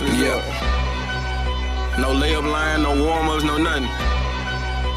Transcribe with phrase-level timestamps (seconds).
[0.00, 1.96] Yeah.
[1.98, 3.88] No layup line, no warm ups, no nothing.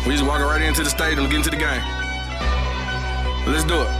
[0.05, 1.83] We just walking right into the stadium, get into the game.
[3.47, 3.91] Let's do it.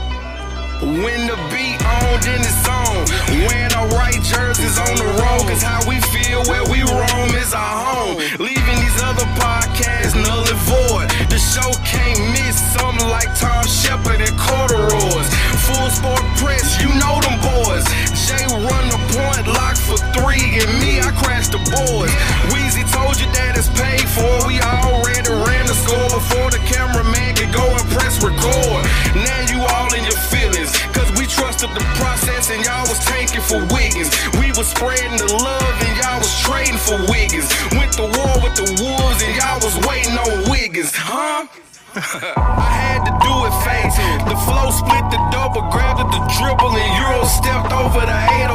[0.84, 3.04] When the beat on, then it's on.
[3.48, 7.54] Wearing our right jerseys on the road, cause how we feel where we roam is
[7.56, 8.16] our home.
[8.36, 11.08] Leaving these other podcasts null and void.
[11.32, 15.28] The show can't miss something like Tom Shepard and corduroys.
[15.64, 17.88] Full sport press, you know them boys.
[18.30, 22.14] Jay run the point, lock for three, and me, I crash the boards.
[22.54, 24.46] Weezy told you that it's paid for.
[24.46, 28.86] We already ran the score before the cameraman could go and press record.
[29.18, 33.42] Now you all in your feelings, cause we trusted the process and y'all was tanking
[33.42, 34.14] for Wiggins.
[34.38, 37.50] We was spreading the love and y'all was trading for Wiggins.
[37.74, 41.50] Went to war with the Wolves and y'all was waiting on Wiggins, huh?
[41.96, 43.98] I had to do it fast.
[44.28, 48.50] The flow split the double, grabbed the dribble, and Euro stepped over the 808.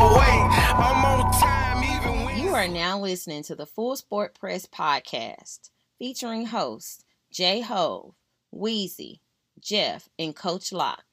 [0.79, 5.69] I'm on time even when You are now listening to the Full Sport Press podcast
[5.99, 8.15] featuring hosts Jay Hove,
[8.53, 9.19] Weezy,
[9.59, 11.03] Jeff, and Coach Lock.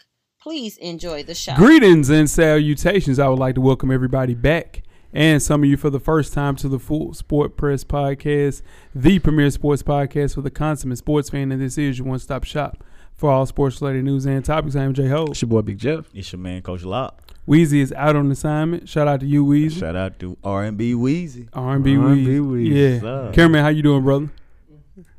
[0.41, 1.55] Please enjoy the show.
[1.56, 3.19] Greetings and salutations.
[3.19, 6.56] I would like to welcome everybody back and some of you for the first time
[6.56, 8.62] to the Full Sport Press Podcast,
[8.94, 11.52] the premier sports podcast for the consummate sports fan.
[11.52, 12.82] And this is your one stop shop
[13.14, 14.74] for all sports related news and topics.
[14.77, 15.24] I am Jay Ho.
[15.30, 16.06] It's your boy Big Jeff.
[16.14, 17.20] It's your man, Coach Lock.
[17.46, 18.88] Weezy is out on assignment.
[18.88, 19.80] Shout out to you, Weezy.
[19.80, 21.48] Shout out to R&B Weezy.
[21.52, 22.41] R&B R&B Weezy.
[22.41, 22.69] Weezy.
[22.74, 22.92] Yeah.
[22.94, 23.34] What's up?
[23.34, 24.30] Cameraman, how you doing, brother?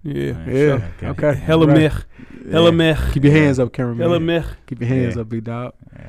[0.03, 0.31] Yeah.
[0.33, 0.77] Man, Yeah.
[0.79, 1.39] shout out, Okay.
[1.39, 1.77] Hella Right.
[1.77, 2.05] mech.
[2.51, 2.97] Hella mech.
[3.13, 4.01] Keep your hands up, cameraman.
[4.01, 4.45] Hella mech.
[4.67, 5.21] Keep your hands Yeah.
[5.21, 5.73] up, big dog.
[5.91, 6.01] Could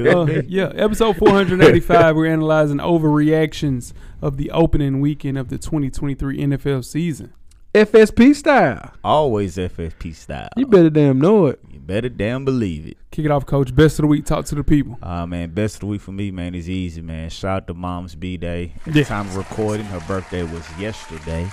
[0.00, 0.42] Uh, be.
[0.48, 2.16] yeah, episode 485.
[2.16, 7.32] we're analyzing overreactions of the opening weekend of the 2023 NFL season.
[7.74, 8.92] FSP style.
[9.02, 10.50] Always FSP style.
[10.58, 11.58] You better damn know it.
[11.70, 12.98] You better damn believe it.
[13.10, 13.74] Kick it off, coach.
[13.74, 14.26] Best of the week.
[14.26, 14.98] Talk to the people.
[15.02, 17.30] Uh, man, best of the week for me, man, is easy, man.
[17.30, 18.74] Shout out to Mom's B Day.
[18.82, 19.02] At Yeah.
[19.02, 21.48] the time of recording, her birthday was yesterday.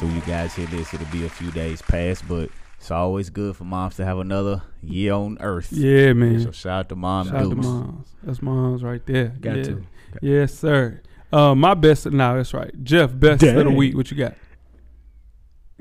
[0.00, 2.48] So you guys hear this, it'll be a few days past, but
[2.78, 5.72] it's always good for moms to have another year on earth.
[5.72, 6.40] Yeah, man.
[6.40, 8.08] So shout out to Mom Shout out to moms.
[8.22, 9.28] That's moms right there.
[9.40, 9.62] Got yeah.
[9.64, 9.84] to.
[10.22, 11.02] Yes, sir.
[11.32, 12.06] Uh, my best.
[12.06, 12.72] No, that's right.
[12.84, 13.96] Jeff, best of the week.
[13.96, 14.34] What you got?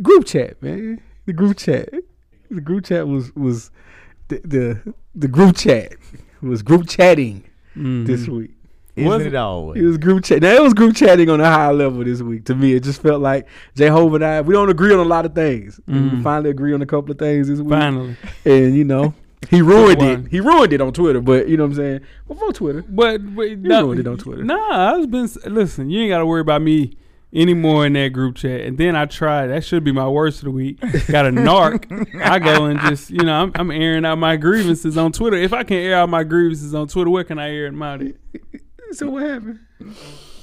[0.02, 1.02] Group chat, man.
[1.26, 1.90] The group chat.
[2.50, 3.72] The group chat was was
[4.28, 5.94] the the, the group chat
[6.42, 7.44] was group chatting
[7.76, 8.06] Mhm.
[8.08, 8.52] this week.
[8.98, 9.36] Isn't Was it it?
[9.36, 9.82] always?
[9.82, 10.42] It was group chat.
[10.42, 12.46] Now it was group chatting on a high level this week.
[12.46, 15.26] To me, it just felt like Jehovah and I we don't agree on a lot
[15.26, 15.80] of things.
[15.88, 16.24] And We Mhm.
[16.24, 17.70] finally agree on a couple of things this week.
[17.70, 18.16] Finally.
[18.46, 19.14] And you know,
[19.50, 20.28] he ruined it.
[20.32, 22.00] He ruined it on Twitter, but you know what I'm saying?
[22.28, 22.84] Before Twitter.
[22.90, 24.44] But, but You no, ruined it on Twitter.
[24.44, 25.30] Nah, I've been.
[25.46, 26.98] Listen, you ain't got to worry about me
[27.34, 28.62] anymore in that group chat.
[28.62, 29.48] And then I tried.
[29.48, 30.80] That should be my worst of the week.
[31.08, 31.86] Got a narc.
[32.20, 35.38] I go and just you know I'm, I'm airing out my grievances on Twitter.
[35.38, 38.02] If I can air out my grievances on Twitter, where can I air them out?
[38.02, 38.16] At?
[38.94, 39.60] So what happened?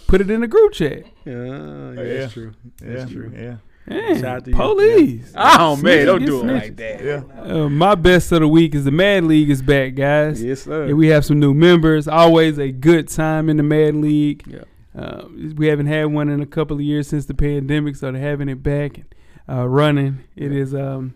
[0.06, 1.04] Put it in the group chat.
[1.24, 2.52] Yeah, yeah, that's true.
[2.80, 3.32] That's true.
[3.34, 3.56] Yeah.
[3.86, 4.56] Man, Shout out to you.
[4.56, 5.32] police.
[5.36, 6.62] Oh man, don't Snitching, do it snitching.
[6.62, 7.50] like that.
[7.56, 10.42] Uh, my best of the week is the Mad League is back, guys.
[10.42, 10.86] Yes, sir.
[10.86, 12.08] Yeah, we have some new members.
[12.08, 14.42] Always a good time in the Mad League.
[14.46, 14.62] Yeah.
[14.98, 15.26] Uh,
[15.56, 18.48] we haven't had one in a couple of years since the pandemic, so they're having
[18.48, 19.06] it back and
[19.48, 20.20] uh, running.
[20.36, 21.14] It is um,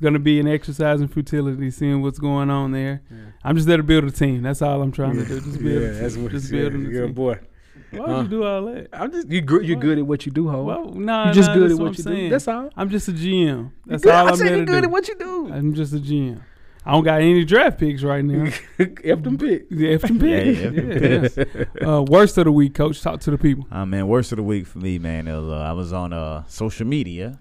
[0.00, 3.02] it's going to be an exercise in futility, seeing what's going on there.
[3.44, 4.40] I'm just there to build a team.
[4.42, 5.40] That's all I'm trying to do.
[5.42, 6.22] Just build yeah, a that's team.
[6.22, 7.12] what just yeah, building a good team.
[7.12, 7.38] boy.
[7.90, 8.06] Why Huh?
[8.14, 8.88] would you do all that?
[8.94, 9.66] I'm just you good.
[9.66, 10.62] You're good at what you do, ho.
[10.64, 12.16] Well, nah, you just nah, good at what, I'm you saying.
[12.16, 12.28] do.
[12.30, 12.70] That's all.
[12.76, 13.72] I'm just a GM.
[13.84, 14.14] That's good.
[14.14, 14.86] all I I'm said there you're good do.
[14.86, 15.52] at what you do.
[15.52, 16.40] I'm just a GM.
[16.86, 18.50] I don't got any draft picks right now.
[18.78, 19.66] F them pick.
[19.70, 20.60] Yeah, F them Yeah, picks.
[20.60, 20.70] yeah,
[21.44, 21.44] Yeah,
[21.76, 21.86] yes.
[21.86, 23.02] Uh, worst of the week, coach.
[23.02, 23.66] Talk to the people.
[23.70, 25.26] Uh, man, worst of the week for me, man.
[25.26, 27.36] Was, uh, I was on uh, social media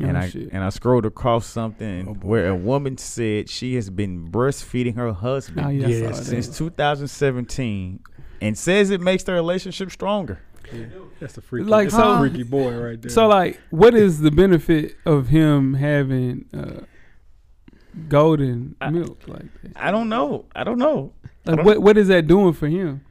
[0.00, 0.48] and Oh, I shit.
[0.52, 5.66] and I scrolled across something where a woman said she has been breastfeeding her husband
[5.66, 6.26] Oh, yeah, I saw Yes.
[6.26, 8.00] since 2017
[8.40, 10.40] and says it makes their relationship stronger.
[11.18, 13.10] That's a freaky, Like, that's so- a freaky boy right there.
[13.10, 16.84] So, like, what is the benefit of him having uh,
[18.08, 19.72] golden milk like that?
[19.76, 20.46] I don't know.
[20.54, 21.12] I don't know.
[21.46, 23.02] I don't, what what is that doing for him?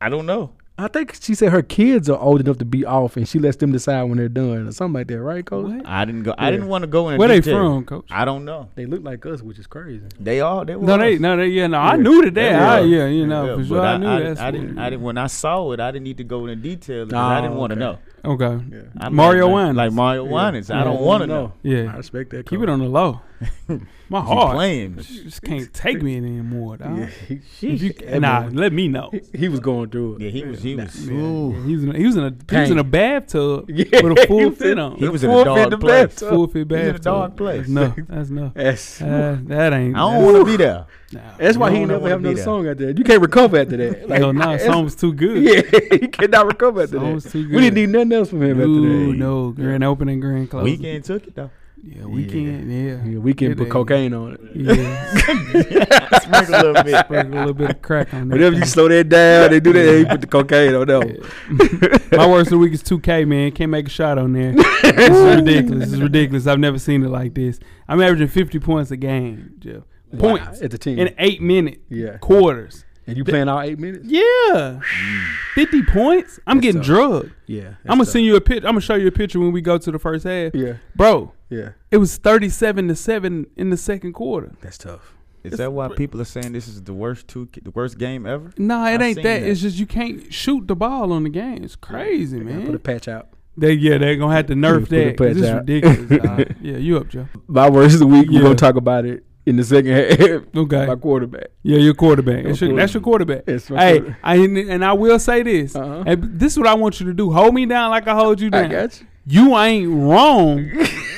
[0.00, 0.52] I don't know.
[0.80, 3.56] I think she said her kids are old enough to be off, and she lets
[3.56, 5.72] them decide when they're done, or something like that, right, Coach?
[5.72, 5.84] What?
[5.86, 6.30] I didn't go.
[6.38, 6.44] Yeah.
[6.46, 7.18] I didn't want to go in.
[7.18, 8.06] Where they from, Coach?
[8.10, 8.68] I don't know.
[8.76, 10.04] They look like us, which is crazy.
[10.20, 10.64] They all.
[10.64, 10.86] They were.
[10.86, 11.20] No, they, us.
[11.20, 11.78] no, they, yeah, no.
[11.78, 12.34] I knew that.
[12.34, 12.72] They, Yeah.
[12.74, 13.80] I, yeah, you know, for sure.
[13.80, 14.40] I, I, knew I, that's.
[14.40, 14.78] I didn't.
[14.78, 15.02] I didn't.
[15.02, 17.06] When I saw it, I didn't need to go into detail.
[17.06, 17.94] because I Oh, didn't want to okay.
[18.24, 18.32] know.
[18.46, 18.86] Okay.
[19.00, 19.76] I Mario like, Winans.
[19.76, 20.70] like Mario Winans.
[20.70, 21.52] I don't want to know.
[21.62, 21.92] Yeah.
[21.92, 22.46] I respect that.
[22.46, 23.20] Keep it on the low.
[24.10, 24.54] My He heart.
[24.56, 24.96] playing.
[24.96, 26.98] You just can't take me anymore, dog.
[26.98, 27.06] Yeah,
[27.60, 29.10] he, you, that nah, boy- let me know.
[29.12, 30.22] he, he was going through it.
[30.22, 30.62] Yeah, he was.
[30.62, 31.06] He was.
[31.08, 31.52] Yeah, ooh.
[31.54, 34.00] yeah, he was in a, he was in a he was in a bathtub Yeah,
[34.02, 34.96] with a he full was fit on.
[34.96, 36.06] He was in Full a fit dark the place.
[36.06, 36.28] bathtub.
[36.30, 37.02] full fit He's in a bathtub.
[37.02, 37.68] dark place.
[37.68, 38.52] No, that's no.
[38.54, 39.94] That's, Uh, that ain't.
[39.94, 40.86] I don't want to be there.
[41.12, 42.90] Nah, that's why he don't never have be another song out there.
[42.90, 44.08] You can't recover after that.
[44.18, 45.42] Hell no, that's- song was too good.
[45.42, 47.14] Yeah, he cannot recover after Song that.
[47.14, 49.16] was too We didn't need nothing else from him after No, that.
[49.18, 50.78] no, grand opening, grand closing.
[50.78, 51.50] Weeknd took it though.
[51.82, 52.66] Yeah, Weeknd.
[52.70, 54.40] Yeah, Yeah, we can It put ain't- cocaine on it.
[54.54, 55.14] Yeah,
[56.20, 56.96] Sprinkle a little bit.
[57.04, 58.34] sprinkle a little bit of crack on that.
[58.34, 59.80] Whenever you slow that down, they do that.
[59.84, 62.08] They put the cocaine on that.
[62.12, 63.52] My worst of the week is 2K, man.
[63.52, 64.52] Can't make a shot on there.
[64.82, 65.84] this is ridiculous.
[65.84, 66.46] This is ridiculous.
[66.46, 67.58] I've never seen it like this.
[67.88, 69.82] I'm averaging 50 points a game, Jeff.
[70.18, 70.98] Points at the team.
[70.98, 72.16] in eight minute Yeah.
[72.18, 72.84] quarters.
[73.06, 74.04] And you playing all eight minutes?
[74.06, 74.80] Yeah,
[75.54, 76.38] 50 points.
[76.46, 76.86] I'm That's getting tough.
[76.86, 77.32] drugged.
[77.46, 77.68] Yeah.
[77.86, 78.66] I'm gonna send you a picture.
[78.66, 80.74] I'm gonna show you a picture when we go to the first half, Yeah.
[80.94, 81.32] bro.
[81.50, 81.70] Yeah.
[81.90, 84.52] It was 37 to seven in the second quarter.
[84.60, 85.14] That's tough.
[85.44, 88.52] Is that why people are saying this is the worst two, the worst game ever?
[88.58, 89.22] Nah, it I've ain't that.
[89.22, 89.42] that.
[89.44, 91.64] It's just you can't shoot the ball on the game.
[91.64, 93.28] It's crazy, Gotta Put a patch out.
[93.56, 95.60] They yeah, they're gonna have to nerf Put a patch It's out.
[95.60, 96.22] ridiculous.
[96.22, 96.54] dog.
[96.60, 97.28] yeah, you up, Joe?
[97.46, 98.38] My worst of the week, Yeah.
[98.40, 100.42] we're gonna talk about it in the second half.
[100.56, 100.86] Okay.
[100.86, 101.46] My quarterback.
[101.62, 102.44] Yeah, your quarterback.
[102.44, 102.82] That's your, quarterback.
[102.82, 103.42] that's your quarterback.
[103.46, 104.20] It's my hey, quarterback.
[104.22, 105.74] I, and I will say this.
[105.74, 106.02] Uh-huh.
[106.04, 107.32] Hey, this is what I want you to do.
[107.32, 108.64] Hold me down like I hold you down.
[108.66, 108.86] I down.
[108.88, 109.06] got you.
[109.30, 110.70] You ain't wrong,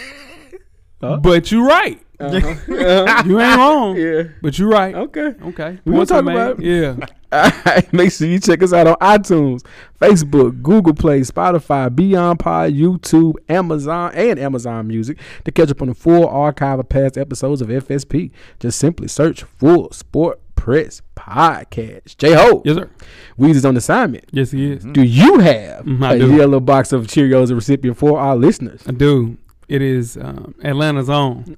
[1.00, 1.16] Huh?
[1.18, 2.00] but you're right.
[2.18, 2.36] Uh-huh.
[2.36, 3.22] Uh-huh.
[3.26, 4.24] You ain't wrong, yeah.
[4.42, 4.94] but you're right.
[4.94, 5.34] Okay.
[5.42, 5.78] Okay.
[5.86, 6.64] We gonna talk about it.
[6.64, 7.06] Yeah.
[7.32, 9.64] All right, make sure you check us out on iTunes,
[10.00, 15.88] Facebook, Google Play, Spotify, Beyond Pod, YouTube, Amazon, and Amazon Music to catch up on
[15.88, 18.32] the full archive of past episodes of FSP.
[18.58, 22.16] Just simply search Full Sport Press Podcast.
[22.18, 22.90] J Ho, Yes, sir.
[23.38, 24.24] Weezy's on assignment.
[24.32, 24.84] Yes, he is.
[24.84, 26.36] Do you have I a do.
[26.36, 28.82] yellow box of Cheerios recipient for our listeners?
[28.86, 29.38] I do.
[29.70, 31.56] It is um, Atlanta's own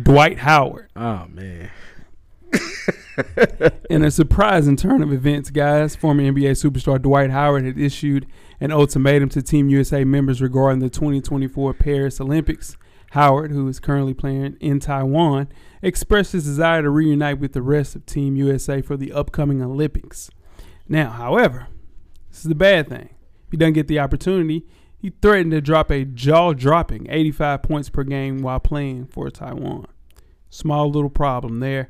[0.00, 0.88] Dwight Howard.
[0.94, 1.68] Oh man,
[3.90, 8.26] In a surprising turn of events, guys, former NBA superstar Dwight Howard had issued
[8.60, 12.76] an ultimatum to Team USA members regarding the 2024 Paris Olympics.
[13.10, 15.48] Howard, who is currently playing in Taiwan,
[15.82, 20.30] expressed his desire to reunite with the rest of Team USA for the upcoming Olympics.
[20.88, 21.66] Now, however,
[22.28, 23.08] this is the bad thing.
[23.46, 24.64] If he doesn't get the opportunity,
[25.00, 29.86] he threatened to drop a jaw dropping 85 points per game while playing for Taiwan.
[30.50, 31.88] Small little problem there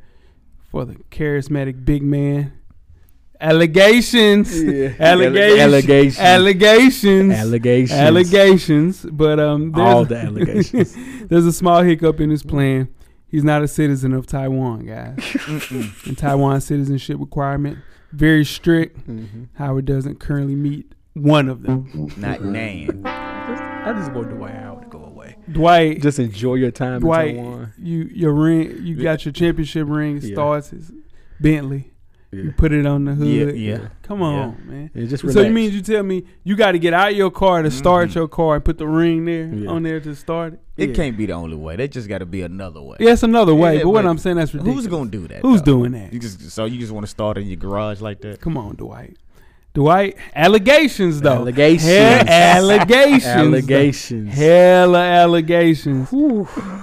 [0.71, 2.53] for the charismatic big man.
[3.41, 4.93] Allegations, Yeah.
[5.01, 6.19] allegations, Allegations.
[6.19, 7.93] allegations, Allegations.
[7.99, 9.07] allegations.
[9.11, 10.95] But um, there's All the allegations.
[11.27, 12.89] there's a small hiccup in his plan.
[13.27, 15.17] He's not a citizen of Taiwan, guys.
[16.07, 17.79] and Taiwan citizenship requirement
[18.13, 19.09] very strict.
[19.09, 19.45] Mm-hmm.
[19.55, 22.13] Howard doesn't currently meet one of them.
[22.17, 22.53] Not mm-hmm.
[22.53, 23.07] Nan.
[23.07, 25.37] I just want Dwight Howard to go away.
[25.51, 27.73] Dwight, Just enjoy your time Dwight, in Taiwan.
[27.79, 30.19] you your ring, you got your championship ring.
[30.19, 30.35] It Yeah.
[30.35, 30.93] starts as
[31.41, 31.93] Bentley.
[32.33, 32.43] Yeah.
[32.43, 33.57] You put it on the hood.
[33.57, 33.89] Yeah, yeah.
[34.05, 34.91] Come on, man.
[34.95, 35.49] Yeah, just so relax.
[35.49, 38.19] you mean you tell me you got to get out your car to start mm-hmm.
[38.21, 39.69] your car and put the ring there Yeah.
[39.69, 40.61] on there to start it?
[40.77, 40.95] It Yeah.
[40.95, 41.75] can't be the only way.
[41.75, 42.99] There just got to be another way.
[43.01, 43.79] Yeah, it's another way.
[43.79, 44.85] Yeah, but what but I'm saying that's ridiculous.
[44.85, 45.41] Who's gonna do that?
[45.41, 45.79] Who's though?
[45.79, 46.13] doing that?
[46.13, 48.41] You just so you just want to start in your garage like that?
[48.41, 49.17] Come on, Dwight.
[49.73, 51.37] Dwight, allegations though.
[51.37, 51.85] Allegations.
[51.85, 52.27] Hell,
[52.71, 53.25] allegations.
[53.27, 54.35] Allegations.
[54.35, 56.11] Hella allegations.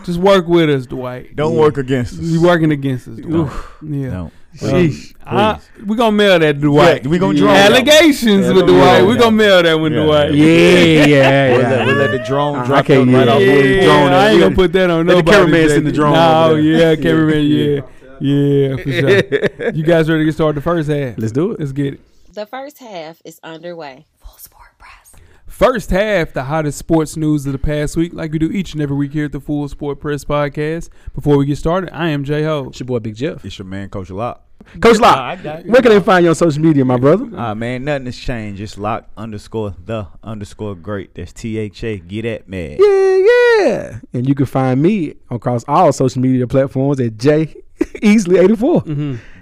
[0.05, 1.35] Just work with us, Dwight.
[1.35, 2.19] Don't work against us.
[2.21, 3.51] You working against us, Dwight.
[3.83, 4.09] Yeah.
[4.09, 4.31] No.
[4.59, 5.13] Um, Sheesh.
[5.25, 7.03] I, we gonna mail that to Dwight.
[7.03, 9.05] Yeah, we gonna draw that allegations Yeah, with we gonna Dwight.
[9.05, 10.33] We're gonna mail that one, Yeah, Dwight.
[10.33, 11.51] Yeah, yeah, yeah.
[11.51, 13.41] We'll let, we'll let the drone I drop can't that right use off.
[13.41, 13.75] it.
[13.75, 13.83] Yeah.
[13.83, 14.11] drone.
[14.13, 15.37] I ain't gonna put that on Let the nobody.
[15.51, 15.79] cameraman Jay.
[15.81, 17.81] the drone No, yeah, cameraman, yeah,
[18.21, 19.71] yeah, for sure.
[19.73, 21.15] You guys ready to get started the first half?
[21.17, 21.59] Let's do it.
[21.59, 22.01] Let's get it.
[22.37, 24.05] The first half is underway.
[24.19, 25.15] Full Sport Press.
[25.47, 28.81] First half, the hottest sports news of the past week, like we do each and
[28.83, 30.89] every week here at the Full Sport Press Podcast.
[31.15, 32.67] Before we get started, I am J Ho.
[32.69, 33.43] It's your boy Big Jeff.
[33.43, 34.45] It's your man, Coach Lock.
[34.79, 37.27] Coach I Lock, got where can they find you on social media, my brother?
[37.35, 38.59] Ah man, nothing has changed.
[38.59, 41.15] Just lock underscore the underscore great.
[41.15, 41.97] That's T H A.
[41.97, 42.77] Get at man.
[42.79, 43.17] Yeah,
[43.65, 43.99] yeah.
[44.13, 48.83] And you can find me across all social media platforms at J Easley 84.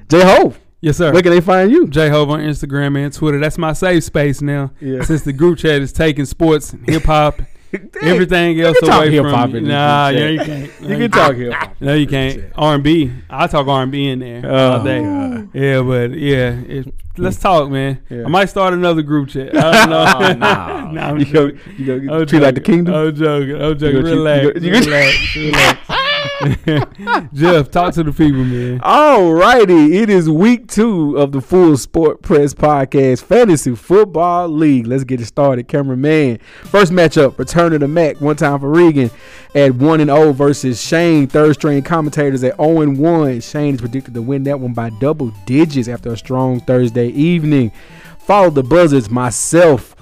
[0.07, 0.53] J Ho,
[0.85, 1.11] Yes, sir.
[1.11, 1.87] where can they find you?
[1.87, 3.39] J Hove on Instagram and Twitter.
[3.39, 4.71] That's my safe space now.
[4.79, 5.01] Yeah.
[5.01, 7.41] Since the group chat is taking sports hip hop
[8.03, 9.61] everything else away from you.
[9.61, 10.71] Nah, yeah, you can't.
[10.81, 12.43] You can talk hip-hop No, you can't.
[12.55, 13.11] R and B.
[13.29, 15.01] I talk R and B in there Oh, all day.
[15.01, 15.49] God.
[15.53, 18.01] Yeah, but yeah, it, let's talk, man.
[18.09, 18.25] Yeah.
[18.25, 19.57] I might start another group chat.
[19.57, 20.05] I don't know.
[20.15, 20.91] Oh, no.
[20.91, 22.93] Nah, I'm You go, you go treat like the kingdom.
[22.93, 23.55] I'm joking.
[23.61, 23.95] I'm joking.
[23.97, 24.45] You go treat- Relax.
[24.45, 25.35] you go- you go- relax.
[25.35, 26.04] relax.
[27.33, 28.79] Jeff, talk to the people, man.
[28.83, 34.87] All righty, it is week two of the Full Sport Press Podcast Fantasy Football League.
[34.87, 36.39] Let's get it started, cameraman.
[36.63, 38.19] First matchup: Return of the Mac.
[38.21, 39.11] One time for Regan
[39.53, 41.27] at one and zero versus Shane.
[41.27, 43.39] Third string commentators at zero and one.
[43.41, 47.71] Shane is predicted to win that one by double digits after a strong Thursday evening.
[48.19, 49.09] Follow the Buzzards.
[49.09, 49.95] Myself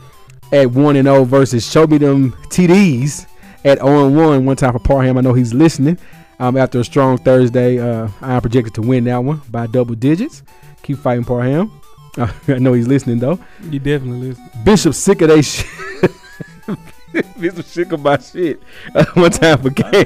[0.51, 3.27] at one and zero versus Show Me Them TDs
[3.65, 4.45] at 0 and 1.
[4.45, 5.17] One time for Parham.
[5.17, 5.97] I know he's listening.
[6.39, 9.95] Um, after a strong Thursday, uh, I am projected to win that one by double
[9.95, 10.43] digits.
[10.81, 11.71] Keep fighting Parham.
[12.17, 13.39] Uh, I know he's listening though.
[13.69, 14.49] You definitely listen.
[14.63, 15.65] Bishop sick of they shit.
[17.39, 18.61] Bishop sick of my shit.
[18.93, 20.05] Uh, one time for Cam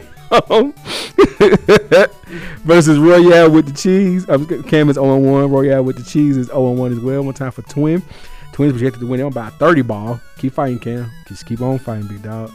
[2.64, 4.28] versus Royale with the cheese.
[4.30, 5.50] Um, Cam is 0 1.
[5.50, 7.24] Royale with the cheese is 0 1 as well.
[7.24, 8.04] One time for Twin.
[8.52, 10.20] Twins projected to win one by 30 ball.
[10.38, 11.12] Keep fighting, Cam.
[11.28, 12.52] Just keep on fighting, big dog.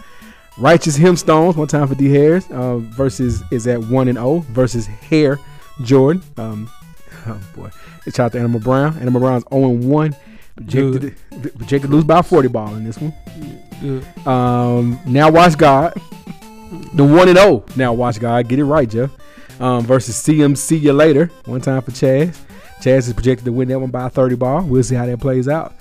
[0.59, 4.87] Righteous Hemstones, one time for D Harris, uh, versus is at one and zero versus
[4.87, 5.39] Hair
[5.83, 6.23] Jordan.
[6.37, 6.71] Um,
[7.27, 7.71] oh boy,
[8.05, 8.99] shout out to Animal Brown.
[8.99, 10.17] Animal Brown's zero and one.
[10.57, 13.15] Projected, projected to lose by forty ball in this one.
[13.81, 14.27] Good.
[14.27, 15.95] Um, now watch God,
[16.95, 17.65] the one and zero.
[17.75, 19.11] Now watch God, get it right, Jeff.
[19.59, 20.57] Um, versus CM.
[20.57, 21.27] See you later.
[21.47, 22.39] One time for Chaz.
[22.81, 24.63] Chaz is projected to win that one by thirty ball.
[24.63, 25.75] We'll see how that plays out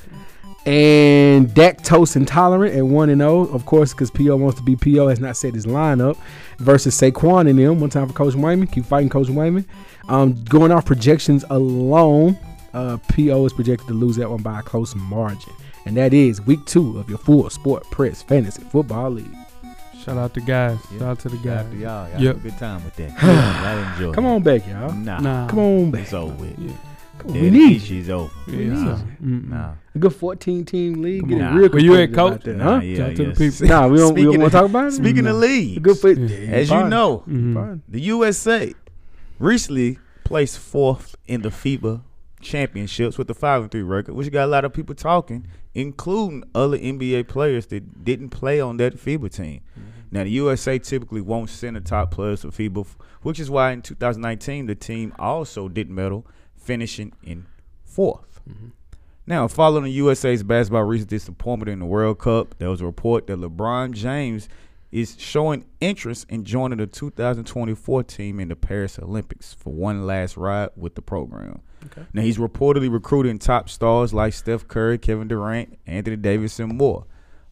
[0.65, 5.07] and lactose intolerant at one and zero, of course, because Po wants to be Po
[5.07, 6.17] has not set his lineup
[6.59, 7.79] versus Saquon and them.
[7.79, 9.65] One time for Coach Wayman, keep fighting Coach Wayman.
[10.09, 12.37] Um, going off projections alone,
[12.73, 15.53] uh, Po is projected to lose that one by a close margin,
[15.85, 19.35] and that is week two of your full sport press fantasy football league.
[20.03, 20.79] Shout out to guys.
[20.91, 20.97] Yeah.
[20.99, 21.65] Shout out to the Shout guys.
[21.65, 22.09] out to y'all.
[22.09, 22.35] Y'all Yep.
[22.35, 23.21] have a good time with that.
[23.23, 24.13] Y'all enjoy.
[24.13, 24.91] Come on back, y'all.
[24.93, 25.19] Nah.
[25.19, 25.47] Nah.
[25.47, 26.01] Come on back.
[26.01, 26.57] It's over with.
[26.57, 26.71] Yeah.
[27.21, 28.01] Come on, we need issue you.
[28.01, 28.33] is over.
[28.47, 28.99] Yeah, Nah.
[29.19, 29.73] Nah.
[29.95, 31.21] A good 14 team league.
[31.21, 31.55] Come Get it on.
[31.55, 32.43] real Where you at, coach?
[32.43, 32.81] there, Nah, huh?
[32.81, 33.59] yeah, Talk to the yes.
[33.59, 33.67] people.
[33.75, 34.07] Nah, we don't.
[34.09, 34.91] Speaking don't want to talk about it.
[34.93, 36.17] Speaking of A leagues, good fit.
[36.19, 36.89] as you Fine.
[36.89, 37.81] know, Mhm.
[37.89, 38.73] The USA
[39.39, 42.01] recently placed fourth in the FIBA
[42.41, 46.43] championships with the five and three record, which got a lot of people talking, including
[46.55, 49.61] other NBA players that didn't play on that FIBA team.
[50.11, 52.85] Now the USA typically won't send the top players to FIBA,
[53.21, 56.25] which is why in 2019 the team also didn't medal,
[56.61, 57.45] finishing in
[57.87, 58.39] 4th
[59.27, 63.27] Now, following the USA's basketball recent disappointment in the World Cup, there was a report
[63.27, 64.49] that LeBron James
[64.91, 70.35] is showing interest in joining the 2024 team in the Paris Olympics for one last
[70.35, 71.61] ride with the program.
[72.13, 77.05] Now, he's reportedly recruiting top stars like Steph Curry, Kevin Durant, Anthony Davis, and more.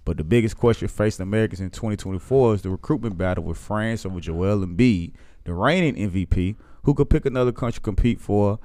[0.06, 4.20] But the biggest question facing Americans in 2024 is the recruitment battle with France over
[4.20, 5.14] Joel Embiid,
[5.46, 8.60] the reigning MVP, who could pick another country to compete for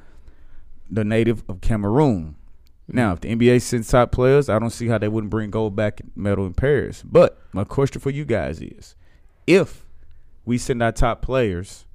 [0.91, 2.37] the native of Cameroon.
[2.87, 5.75] Now, if the NBA sends top players, I don't see how they wouldn't bring gold
[5.75, 7.03] back medal in Paris.
[7.03, 8.95] But my question for you guys is,
[9.47, 9.87] if
[10.45, 11.87] we send our top players,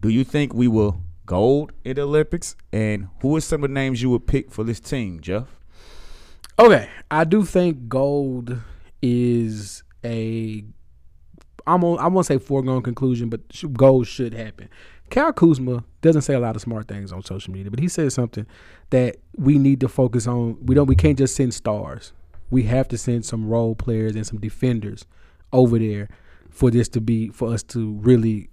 [0.00, 2.54] do you think we will gold in the Olympics?
[2.72, 5.48] And who are some of the names you would pick for this team, Jeff?
[6.58, 8.58] Okay, I do think gold
[9.02, 10.64] is a.
[11.66, 13.40] I'm I won't say foregone conclusion, but
[13.72, 14.68] gold should happen.
[15.10, 18.12] Kyle Kuzma doesn't say a lot of smart things on social media, but he said
[18.12, 18.46] something
[18.90, 20.58] that we need to focus on.
[20.64, 20.86] We don't.
[20.86, 22.12] We can't just send stars.
[22.50, 25.04] We have to send some role players and some defenders
[25.52, 26.08] over there
[26.50, 28.48] for this to be for us to really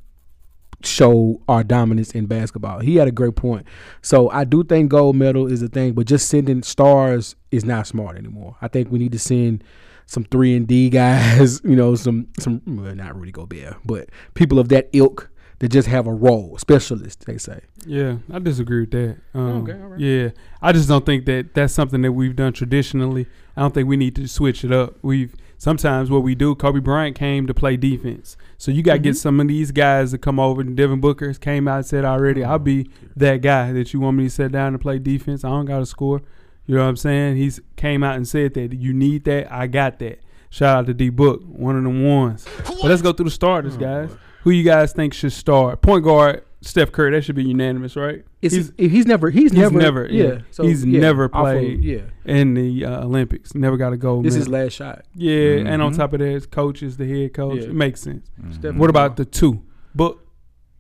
[0.83, 2.79] show our dominance in basketball.
[2.79, 3.65] He had a great point.
[4.01, 7.88] So I do think gold medal is a thing, but just sending stars is not
[7.88, 8.57] smart anymore.
[8.62, 9.63] I think we need to send
[10.05, 14.60] some three and D guys, you know, some some well, not Rudy Gobert, but people
[14.60, 15.29] of that ilk
[15.60, 17.25] that just have a role, specialist.
[17.25, 17.62] they say.
[17.86, 19.17] Yeah, I disagree with that.
[19.33, 20.00] Um, Okay, all right.
[20.00, 20.29] Yeah,
[20.62, 23.27] I just don't think that that's something that we've done traditionally.
[23.55, 24.95] I don't think we need to switch it up.
[25.01, 26.55] We've sometimes what we do.
[26.55, 29.03] Kobe Bryant came to play defense, so you got to Mm-hmm.
[29.03, 30.62] get some of these guys to come over.
[30.62, 34.17] And Devin Booker came out and said already, "I'll be that guy that you want
[34.17, 35.43] me to sit down and play defense.
[35.43, 36.22] I don't got to score."
[36.65, 37.36] You know what I'm saying?
[37.36, 39.51] He's came out and said that you need that.
[39.51, 40.19] I got that.
[40.50, 42.45] Shout out to D Book, one of them ones.
[42.65, 44.12] But let's go through the Oh, starters, guys.
[44.43, 45.81] Who you guys think should start?
[45.81, 47.12] Point guard Steph Curry.
[47.12, 48.25] That should be unanimous, right?
[48.41, 50.39] It's, he's, he's, he's never he's, he's never never, yeah.
[50.51, 52.01] So, he's yeah, never off of- played yeah.
[52.25, 53.55] in the uh, Olympics.
[53.55, 54.25] Never got a gold.
[54.25, 54.65] This is medal.
[54.65, 55.05] last shot.
[55.15, 57.62] yeah, and on top of that, his coach is the head coach.
[57.62, 57.69] Yeah.
[57.69, 58.29] It makes sense.
[58.51, 59.63] Steph What about the two?
[59.95, 60.27] Book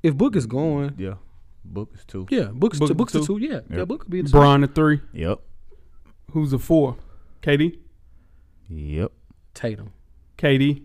[0.01, 0.95] if Book is going?
[0.97, 1.15] Yeah,
[1.63, 2.27] Book is two.
[2.29, 3.39] Yeah, Book's Book two, Book's the two?
[3.39, 3.45] two.
[3.45, 4.33] Yeah, yeah, Book could be the two.
[4.33, 4.99] Bron the three.
[5.13, 5.39] Yep.
[6.31, 6.97] Who's the four?
[7.41, 7.77] KD.
[8.69, 9.11] Yep.
[9.53, 9.93] Tatum.
[10.37, 10.83] KD.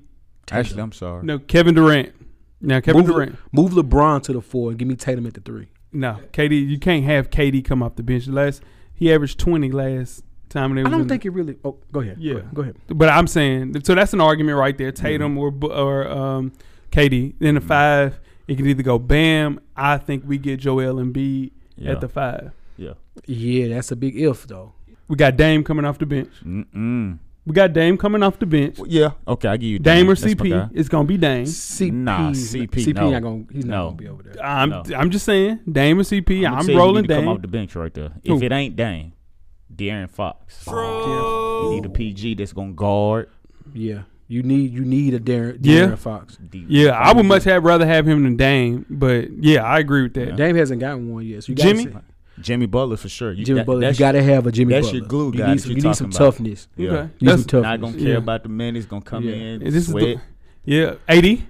[0.51, 1.25] Actually, I'm sorry.
[1.25, 2.13] No, Kevin Durant.
[2.61, 3.37] Now Kevin move, Durant.
[3.53, 5.69] move LeBron to the four and give me Tatum at the three.
[5.93, 6.69] No, KD.
[6.69, 8.27] You can't have KD come off the bench.
[8.27, 8.63] Last
[8.95, 10.75] he averaged twenty last time.
[10.75, 11.57] They I was don't in- think it really.
[11.65, 12.17] Oh, go ahead.
[12.19, 12.55] Yeah, go ahead.
[12.55, 12.77] Go ahead.
[12.89, 14.93] But I'm saying so that's an argument right there.
[14.93, 16.53] Tatum or Bu- or um,
[16.91, 17.35] KD.
[17.39, 19.61] Then the five, it can either go Bam.
[19.77, 21.93] I think we get Joel Embiid Yeah.
[21.93, 22.53] at the five.
[22.77, 22.95] Yeah.
[23.27, 24.73] Yeah, that's a big if though.
[25.09, 26.33] We got Dame coming off the bench.
[26.45, 27.19] Mm-mm.
[27.49, 28.79] We got Dame coming off the bench.
[28.87, 29.13] Yeah.
[29.27, 30.71] Okay, I give you Dame or That's my CP.
[30.75, 31.47] It's gonna be Dame.
[31.47, 33.11] CP, Nah, CP, CP no.
[33.11, 33.45] not gonna.
[33.51, 33.85] He's not No.
[33.87, 34.45] gonna be over there.
[34.45, 34.83] I'm No.
[34.95, 36.45] I'm just saying Dame or CP.
[36.47, 37.25] I'ma I'm tell you, rolling you need to Dame.
[37.25, 38.11] Come off the bench right there.
[38.27, 38.37] Who?
[38.37, 39.13] If it ain't Dame,
[39.75, 40.63] De'Aaron Fox.
[40.67, 43.31] You need a PG that's gonna guard.
[43.73, 45.95] Yeah, you need you need a Darren, Yeah.
[45.95, 46.37] Fox.
[46.51, 46.67] deep.
[46.69, 48.85] yeah, I would much have rather have him than Dame.
[48.91, 50.37] But yeah, I agree with that.
[50.37, 51.45] Dame hasn't gotten one yet.
[51.45, 51.85] So you gotta Jimmy?
[51.85, 51.99] say-
[52.41, 53.33] Jimmy Butler for sure.
[53.33, 53.91] You, Jimmy that- Butler.
[53.91, 54.99] You got to have a Jimmy that's Butler.
[55.01, 56.69] your glue you need some, you're need some toughness.
[56.77, 56.91] Yeah.
[56.91, 57.11] Okay.
[57.19, 57.63] You need some toughness.
[57.63, 58.17] Not gonna care Yeah.
[58.19, 58.87] about the minutes.
[58.87, 59.35] Gonna come Yeah.
[59.35, 59.65] in.
[59.65, 60.17] This is the- sweat.
[60.65, 61.43] Yeah, AD.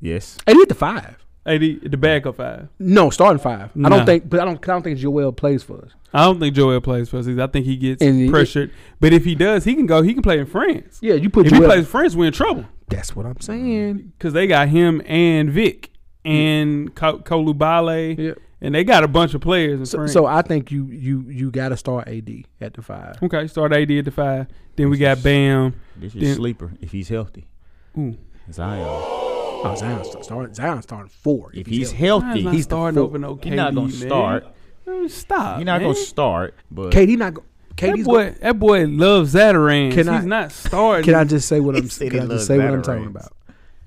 [0.00, 0.38] yes.
[0.46, 1.16] And he hit the five.
[1.44, 2.68] AD the backup five.
[2.78, 3.70] No, starting five.
[3.84, 4.56] I don't think, but I don't.
[4.68, 5.90] I don't think Joel plays for us.
[6.12, 7.28] I don't think Joel plays for us.
[7.28, 8.70] I think he gets And he- pressured.
[8.98, 10.02] But if he does, he can go.
[10.02, 10.98] He can play in France.
[11.00, 11.62] Yeah, you put If Joel.
[11.62, 14.12] he plays France, we're in trouble that's what I'm saying.
[14.18, 15.90] because they got him and Vic
[16.24, 18.32] and Ko- Coulibaly, Yeah.
[18.60, 21.50] And they got a bunch of players in So, so I think you you you
[21.50, 23.16] got to start AD at the five.
[23.22, 24.46] okay, start AD at the five.
[24.76, 25.74] Then we got Bam.
[25.96, 27.46] This is Then- sleeper if he's healthy.
[27.98, 28.16] Ooh.
[28.52, 28.86] Zion.
[28.88, 31.50] Oh, Zion start, start Zion starting four.
[31.52, 32.26] If he's healthy.
[32.42, 34.08] healthy, he's starting the over no He's not gonna KD, man.
[34.08, 34.46] start.
[34.86, 35.56] Man, Stop.
[35.58, 35.90] He's not man.
[35.90, 36.54] gonna start.
[36.70, 37.34] But KD not.
[37.34, 37.42] go-
[37.76, 39.94] That KD's boy, that boy loves Zatarain's.
[39.94, 41.04] Can He's not starting.
[41.04, 41.88] Can I just say what I'm?
[41.90, 43.32] said Can I just say what I'm talking about?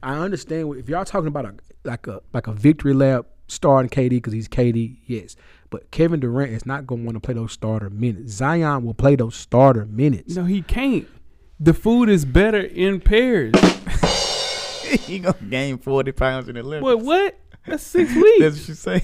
[0.04, 1.54] I understand if y'all talking about a
[1.86, 4.98] like a like a victory lap starting KD because he's KD.
[5.06, 5.36] Yes,
[5.70, 8.34] but Kevin Durant is not going to want to play those starter minutes.
[8.34, 10.36] Zion will play those starter minutes.
[10.36, 11.08] No, he can't.
[11.60, 13.54] The food is better in pairs.
[15.06, 16.84] he gonna gain forty pounds in the Olympics.
[16.84, 17.02] What?
[17.02, 17.40] What?
[17.66, 18.40] That's six weeks.
[18.40, 19.04] That's what you say.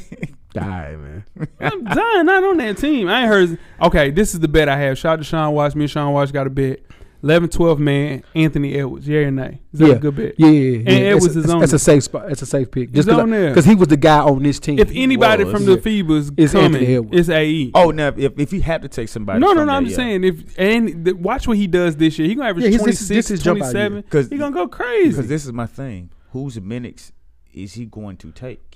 [0.57, 1.25] All right, man.
[1.59, 3.09] I'm Zion not on that team.
[3.09, 3.59] I ain't heard.
[3.81, 4.97] Okay, this is the bet I have.
[4.97, 5.75] Shout out to Sean Watch.
[5.75, 6.79] Me and Sean Watch got a bet.
[7.25, 9.07] 11, 12 man, Anthony Edwards.
[9.07, 9.59] Yeah or nay?
[9.73, 10.33] Is that yeah, a good bet?
[10.37, 10.77] Yeah, yeah, yeah.
[10.77, 11.75] And It's Edwards a- is on It's there.
[11.77, 12.31] a safe spot.
[12.31, 12.89] It's a safe pick.
[12.89, 13.49] He's Just on there.
[13.49, 14.77] because he was the guy on this team.
[14.77, 15.51] If anybody was.
[15.53, 15.77] from the Yeah.
[16.03, 17.17] FIBA's It's coming, Anthony Edwards.
[17.19, 17.71] it's AE.
[17.73, 19.65] Oh, now if, if he had to take somebody, no, no, no.
[19.65, 20.05] there, I'm just yeah.
[20.05, 22.27] saying if and the, watch what he does this year.
[22.27, 23.89] He gonna average Yeah, he's- this 26, is- this is jump out year.
[23.89, 24.03] 27.
[24.09, 25.09] 'Cause- he gonna go crazy.
[25.09, 26.11] Because this is my thing.
[26.31, 27.11] Whose minutes
[27.51, 28.74] is he going to take?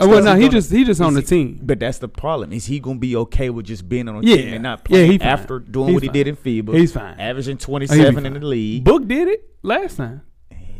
[0.00, 1.60] Oh, well, no, he gonna- just he just on the he- team.
[1.62, 2.52] But that's the problem.
[2.52, 4.36] Is he gonna be okay with just being on a Yeah.
[4.36, 5.28] team and not Yeah, playing he fine.
[5.28, 6.74] after doing He's what he did in FIBA?
[6.76, 7.18] He's fine.
[7.18, 8.84] Averaging Oh, twenty seven in the league.
[8.84, 10.22] Book did it last time.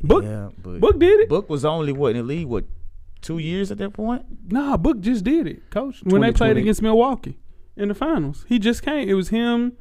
[0.02, 1.28] Book yeah, Book did it.
[1.28, 2.46] Book was only what in the league?
[2.46, 2.64] What
[3.22, 4.22] two years at that point?
[4.50, 6.00] Nah, Book just did it, Coach.
[6.04, 7.38] When they played against Milwaukee
[7.76, 9.08] in the finals, he just came.
[9.08, 9.72] It was him.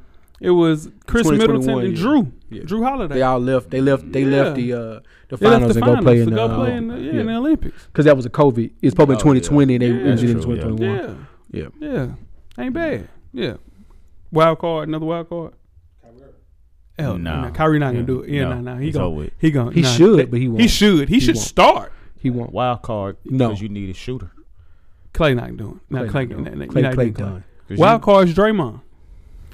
[0.42, 2.04] It was Khris Middleton and yeah.
[2.04, 2.32] Jrue.
[2.50, 2.62] Yeah.
[2.64, 3.16] Jrue Holiday.
[3.16, 3.70] They all left.
[3.70, 4.12] They left.
[4.12, 4.44] They Yeah.
[4.44, 4.78] left the uh,
[5.30, 7.20] the They finals the and go play in the, go uh, play in the, yeah,
[7.22, 7.86] in the Olympics.
[7.88, 8.72] because that was a COVID.
[8.82, 9.94] It's probably Oh, 2020 and they yeah.
[9.94, 10.62] ended in That's true, yeah.
[10.64, 11.28] 2021.
[11.52, 11.90] Yeah, Yeah.
[12.58, 13.08] yeah, ain't bad.
[13.34, 13.54] Yeah,
[14.32, 15.54] wild card, another wild card.
[16.98, 17.42] Hell no, Nah.
[17.44, 17.52] nah.
[17.52, 18.30] Kyrie not gonna do it.
[18.30, 18.62] Yeah, No.
[18.62, 19.32] no, no, he gonna over with.
[19.40, 20.62] he gonna He nah, should, that- but he He won't.
[20.62, 21.10] He should.
[21.10, 21.46] He, He should won't.
[21.48, 21.92] start.
[22.20, 22.54] He won't.
[22.54, 23.50] Wild card No.
[23.50, 24.32] because you need a shooter.
[25.14, 25.80] Clay not doing.
[25.90, 26.56] No, Clay Clay, not Clay, doing.
[26.58, 27.26] Clay, Clay- not Clay doing Clay.
[27.26, 27.44] done.
[27.68, 28.82] 'Cause Wild you- card's Draymond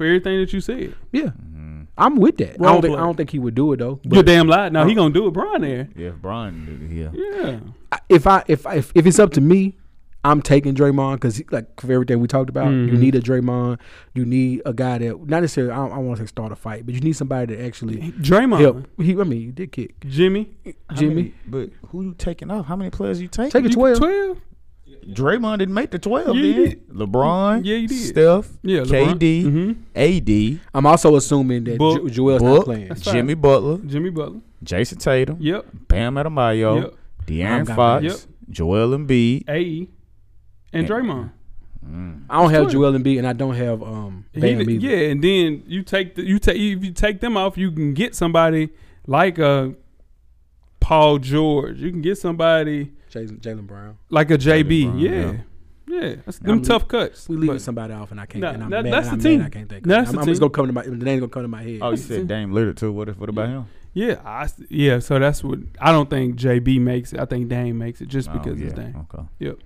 [0.01, 0.95] for everything that you said.
[1.11, 1.81] Yeah, Mm-hmm.
[1.97, 2.53] I'm with that.
[2.59, 3.99] I don't think I don't think he would do it though.
[4.03, 4.69] You're damn lie.
[4.69, 5.31] Now he gonna do it.
[5.31, 5.87] Brian there.
[5.95, 6.89] Yeah, Brian.
[6.91, 7.09] Yeah.
[7.13, 7.59] Yeah.
[7.91, 9.77] I- if I if I- if if it's up to me,
[10.23, 12.97] I'm taking Draymond because like for everything we talked about, you Mhm.
[12.99, 13.79] need a Draymond.
[14.15, 16.51] You need a guy that not necessarily I don't, I don't want to say start
[16.51, 18.87] a fight, but you need somebody that actually Draymond, help.
[18.99, 20.49] He, I mean, he did kick Jimmy,
[20.93, 21.13] Jimmy.
[21.15, 22.65] many- but who you taking off?
[22.67, 23.51] How many players you taking?
[23.51, 23.97] Take a twelve.
[23.99, 24.37] Twelve.
[25.07, 26.35] Draymond didn't make the twelve.
[26.35, 26.63] Yeah, he then.
[26.69, 26.87] did.
[26.89, 27.61] LeBron.
[27.65, 28.07] Yeah, he did.
[28.07, 28.49] Steph.
[28.63, 29.19] Yeah, LeBron.
[29.19, 29.43] KD.
[29.43, 30.55] Mhm.
[30.55, 30.59] AD.
[30.73, 32.01] I'm also assuming that Book.
[32.03, 32.57] jo- Joel's Book.
[32.59, 32.87] not playing.
[32.89, 33.01] That's.
[33.01, 33.77] Jimmy Butler.
[33.79, 34.39] Jimmy Butler.
[34.63, 35.37] Jayson Tatum.
[35.39, 35.65] Yep.
[35.87, 36.81] Bam Adebayo.
[36.83, 36.93] Yep.
[37.27, 38.03] De'Aaron I'm Fox.
[38.03, 38.15] Yep.
[38.49, 39.49] Joel Embiid.
[39.49, 39.87] AE
[40.73, 41.31] and Draymond.
[42.29, 42.69] I don't have.
[42.71, 44.71] Joel Embiid and I don't have um Bam either.
[44.71, 47.93] yeah, and then you take the, you take if you take them off, you can
[47.93, 48.69] get somebody
[49.07, 49.73] like a
[50.79, 51.79] Paul George.
[51.79, 53.97] You can get somebody Jaylen Brown.
[54.09, 54.83] like a JB.
[54.85, 55.11] Brown, yeah.
[55.11, 56.01] yeah.
[56.09, 57.27] yeah, That's them I'm- tough cuts.
[57.29, 58.41] We leaving somebody off and I can't.
[58.41, 59.39] Nah, and I'm that- mad, that's and the I'm team.
[59.39, 59.85] mad I can't think.
[59.87, 60.17] That's of it.
[60.17, 61.79] the I'm, I'm just gonna come to my the name's gonna come to my head.
[61.81, 62.91] Oh, you That's said Dame Lillard too.
[62.91, 63.17] What if?
[63.17, 63.65] What about him?
[63.93, 64.99] Yeah, I, s- yeah.
[64.99, 67.19] So that's what I don't think JB makes it.
[67.19, 68.67] I think Dame makes it just Oh, because yeah.
[68.67, 69.05] it's Dame.
[69.13, 69.23] Okay.
[69.39, 69.57] Yep.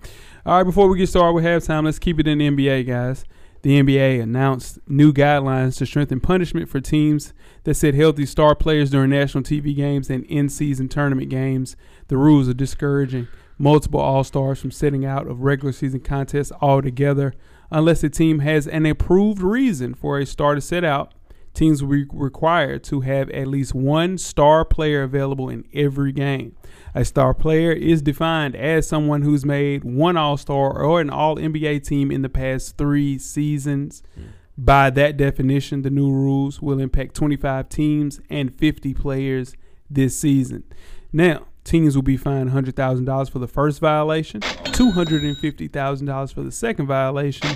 [0.47, 3.23] All right, before we get started with halftime, let's keep it in the NBA, guys.
[3.61, 8.91] The NBA announced new guidelines to strengthen punishment for teams that sit healthy star players
[8.91, 11.75] during national TV games and in season tournament games.
[12.07, 17.33] The rules are discouraging multiple All Stars from sitting out of regular season contests altogether
[17.71, 21.13] unless the team has an approved reason for a star to sit out.
[21.53, 26.53] teams will be required to have at least one star player available in every game.
[26.93, 31.37] A star player is defined as someone who's made one All Star or an All
[31.37, 34.03] NBA team in the past three seasons.
[34.15, 34.23] Hmm.
[34.57, 39.55] By that definition, the new rules will impact 25 teams and 50 players
[39.89, 40.63] this season.
[41.11, 47.49] Now, teams will be fined $100,000 for the first violation, $250,000 for the second violation,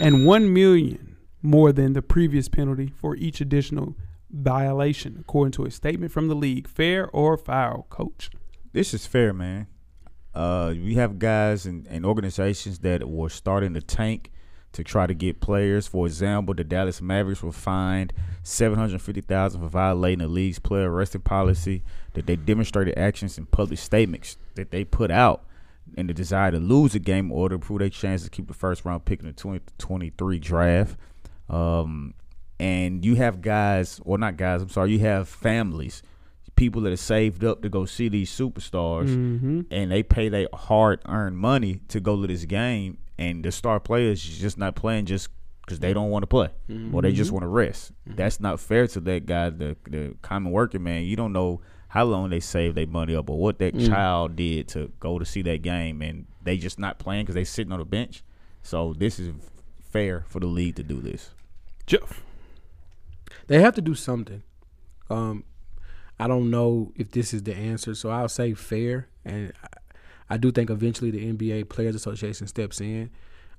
[0.00, 3.96] and $1 million more than the previous penalty for each additional
[4.30, 6.68] violation, according to a statement from the league.
[6.68, 8.30] Fair or foul, coach?
[8.72, 9.68] This is fair, man.
[10.34, 14.30] Uh, we have guys and, and organizations that were starting to tank
[14.72, 15.86] to try to get players.
[15.86, 20.58] For example, the Dallas Mavericks were fined seven hundred fifty thousand for violating the league's
[20.58, 21.84] player arresting policy.
[22.14, 25.44] That they demonstrated actions and public statements that they put out
[25.96, 28.54] in the desire to lose a game order to improve their chances to keep the
[28.54, 30.96] first round pick in the twenty twenty three draft.
[31.48, 32.14] Um,
[32.60, 36.02] and you have guys, or not guys, I'm sorry, you have families,
[36.56, 39.66] people that are saved up to go see these superstars, Mhm.
[39.70, 43.80] and they pay their hard earned money to go to this game, and the star
[43.80, 45.28] players just not playing just
[45.64, 46.48] because they don't want to play
[46.92, 47.34] or they just Mhm.
[47.34, 47.92] want to rest.
[48.06, 51.04] That's not fair to that guy, the the common working man.
[51.04, 51.60] You don't know
[51.92, 53.86] how long they saved their money up or what that Mm.
[53.86, 57.44] child did to go to see that game, and they just not playing because they
[57.44, 58.22] sitting on the bench.
[58.62, 59.32] So this is
[59.80, 61.30] fair for the league to do this.
[61.86, 62.22] Jeff.
[63.46, 64.42] They have to do something.
[65.10, 65.44] Um,
[66.18, 69.08] I don't know if this is the answer, so I'll say fair.
[69.24, 73.10] And I, I do think eventually the NBA Players Association steps in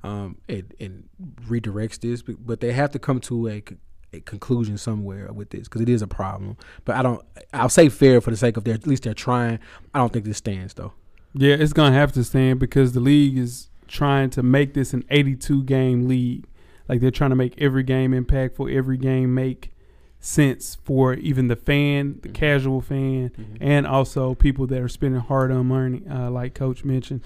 [0.04, 1.10] um, and, and
[1.48, 3.78] redirects this, but, but they have to come to a, c-
[4.14, 6.58] a conclusion somewhere with this because it is a problem.
[6.86, 7.24] But I don't.
[7.54, 9.60] I'll say fair for the sake of their at least they're trying.
[9.94, 10.94] I don't think this stands though.
[11.34, 15.04] Yeah, it's gonna have to stand because the league is trying to make this an
[15.10, 16.46] 82 game league.
[16.88, 19.72] Like they're trying to make every game impactful, every game make
[20.20, 25.52] sense for even the fan, the casual fan, and also people that are spending hard
[25.52, 27.22] earned money, uh, like Coach mentioned,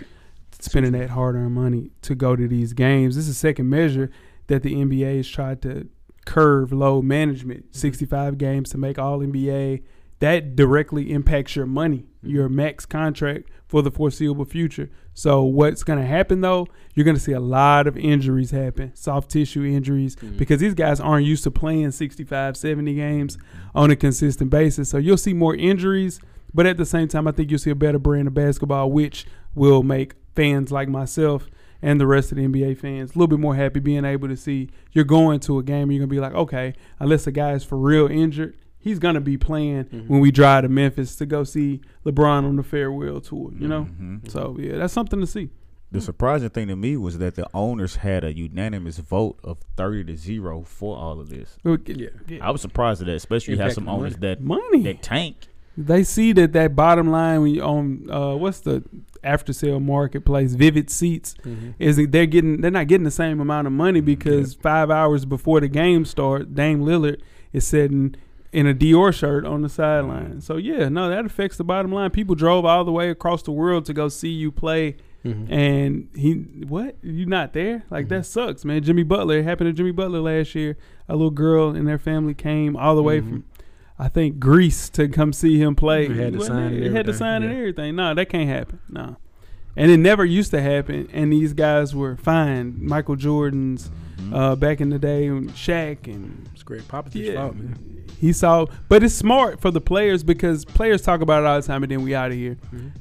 [0.60, 3.16] spending that hard earned money to go to these games.
[3.16, 4.10] This is second measure
[4.48, 5.88] that the NBA has tried to
[6.28, 7.72] curve load management.
[7.72, 7.80] Mm-hmm.
[7.80, 9.82] 65 games to make all NBA.
[10.20, 12.30] That directly impacts your money, mm-hmm.
[12.30, 14.90] your max contract for the foreseeable future.
[15.14, 16.68] So what's going to happen though?
[16.94, 20.38] You're going to see a lot of injuries happen, soft tissue injuries, mm-hmm.
[20.38, 23.38] because these guys aren't used to playing 65, 70 games
[23.74, 24.90] on a consistent basis.
[24.90, 26.20] So you'll see more injuries,
[26.54, 29.26] but at the same time, I think you'll see a better brand of basketball, which
[29.56, 31.48] will make fans like myself
[31.82, 34.36] and the rest of the NBA fans a little bit more happy being able to
[34.36, 37.32] see you're going to a game and you're going to be like, okay, unless the
[37.32, 40.08] guy is for real injured, he's going to be playing mm-hmm.
[40.08, 43.84] when we drive to Memphis to go see LeBron on the farewell tour, you know?
[43.84, 44.28] Mm-hmm.
[44.30, 45.50] So, yeah, that's something to see.
[45.90, 50.04] The surprising thing to me was that the owners had a unanimous vote of thirty
[50.04, 51.58] to zero for all of this.
[51.64, 52.40] Yeah.
[52.42, 54.36] I was surprised at that, especially you have some owners money.
[54.36, 54.84] that Money.
[54.84, 55.48] that tank.
[55.78, 58.84] They see that that bottom line when you on uh, what's the
[59.24, 61.74] after sale marketplace, Vivid Seats, Mhm.
[61.80, 65.26] is that they're getting they're not getting the same amount of money because five hours
[65.26, 67.20] before the game start, Dame Lillard
[67.54, 68.16] is sitting
[68.54, 70.42] in a Dior shirt on the sideline.
[70.42, 72.10] So yeah, no, that affects the bottom line.
[72.12, 74.96] People drove all the way across the world to go see you play.
[75.26, 75.52] Mhm.
[75.52, 76.34] And he,
[76.68, 76.96] what?
[77.04, 77.84] You not there?
[77.92, 78.82] Like that sucks, man.
[78.82, 80.78] Jimmy Butler it happened to Jimmy Butler last year.
[81.10, 83.28] A little girl and their family came all the way Mhm.
[83.30, 83.44] from
[84.00, 86.08] I think Greece to come see him play.
[86.08, 86.86] They had to sign it?
[86.86, 87.96] and had to everything, sign and everything.
[87.96, 88.80] No, that can't happen.
[88.90, 89.18] No.
[89.76, 91.08] And it never used to happen.
[91.14, 92.78] And these guys were fine.
[92.80, 93.92] Michael Jordan's
[94.34, 98.04] uh, back in the day, and Shaq and It's Gregg Popovich's yeah, fault, man.
[98.20, 98.66] he saw.
[98.90, 101.92] But it's smart for the players because players talk about it all the time, and
[101.92, 102.58] then we out of here.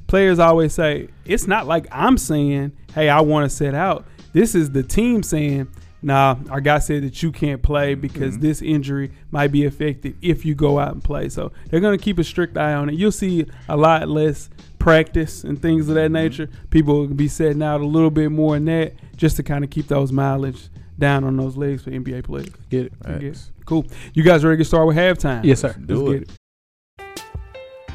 [0.07, 4.53] Players always say it's not like I'm saying, "Hey, I want to sit out." This
[4.53, 5.67] is the team saying,
[6.01, 8.43] "Nah, our guy said that you can't play because mm-hmm.
[8.43, 12.03] this injury might be affected if you go out and play." So they're going to
[12.03, 12.95] keep a strict eye on it.
[12.95, 16.13] You'll see a lot less practice and things of that mm-hmm.
[16.13, 16.49] nature.
[16.69, 19.69] People will be setting out a little bit more in that just to kind of
[19.69, 22.49] keep those mileage down on those legs for NBA players.
[22.69, 22.93] Get it.
[23.05, 23.51] I guess.
[23.65, 23.85] Cool.
[24.13, 25.43] You guys ready to get started with halftime?
[25.43, 25.75] Yes, sir.
[25.77, 27.23] Let's Do get it.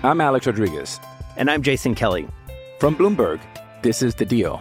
[0.03, 1.01] I'm Alex Rodriguez.
[1.37, 2.29] And I'm Jason Kelly.
[2.79, 3.41] From Bloomberg,
[3.83, 4.61] this is The Deal.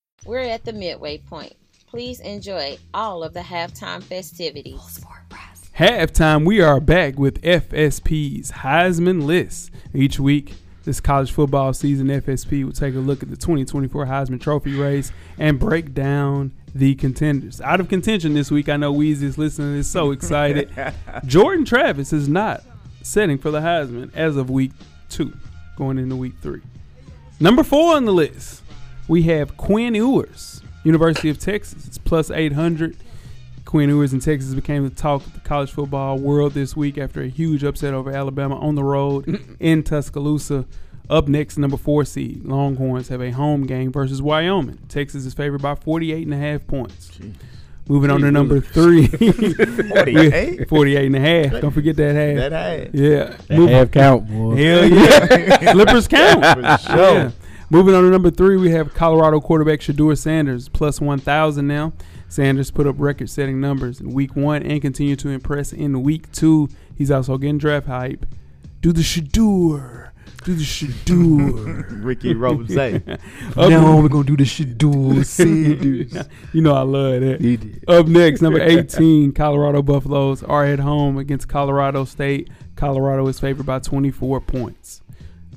[0.25, 1.53] We're at the midway point.
[1.87, 5.03] Please enjoy all of the halftime festivities.
[5.75, 9.71] Halftime, we are back with FSP's Heisman list.
[9.95, 10.53] Each week,
[10.83, 15.11] this college football season, FSP will take a look at the 2024 Heisman Trophy race
[15.39, 17.59] and break down the contenders.
[17.59, 20.69] Out of contention this week, I know Weezy is listening is so excited.
[21.25, 22.63] Jordan Travis is not
[23.01, 24.71] setting for the Heisman as of week
[25.09, 25.33] two,
[25.75, 26.61] going into week three.
[27.39, 28.60] Number four on the list,
[29.11, 31.85] we have Quinn Ewers, University of Texas.
[31.85, 32.95] It's plus 800.
[33.65, 37.21] Quinn Ewers in Texas became the talk of the college football world this week after
[37.21, 40.65] a huge upset over Alabama on the road in Tuscaloosa.
[41.09, 44.79] Up next, number four seed, Longhorns have a home game versus Wyoming.
[44.87, 47.19] Texas is favored by 48 and a half points.
[47.89, 48.67] Moving on to number whiz.
[48.69, 49.07] three.
[49.87, 50.69] 48?
[50.69, 51.61] 48 and a half.
[51.61, 52.49] Don't forget that half.
[52.49, 52.95] That half.
[52.95, 53.35] Yeah.
[53.47, 54.55] That Move- half count, boy.
[54.55, 55.71] Hell yeah.
[55.73, 56.45] Slippers count.
[56.45, 57.13] For sure.
[57.13, 57.31] Yeah.
[57.71, 61.93] Moving on to number three, we have Colorado quarterback Shedeur Sanders, plus 1,000 now.
[62.27, 66.29] Sanders put up record setting numbers in week one and continued to impress in week
[66.33, 66.67] two.
[66.97, 68.25] He's also getting draft hype.
[68.81, 70.09] Do the Shedeur.
[70.43, 71.85] Do the Shedeur.
[72.03, 72.75] Ricky Rose.
[72.77, 76.27] Up- Now we're gonna do the Shedeur Sanders.
[76.51, 77.39] you know I love that.
[77.39, 77.85] He did.
[77.87, 82.49] Up next, number 18, Colorado Buffaloes are at home against Colorado State.
[82.75, 85.00] Colorado is favored by 24 points.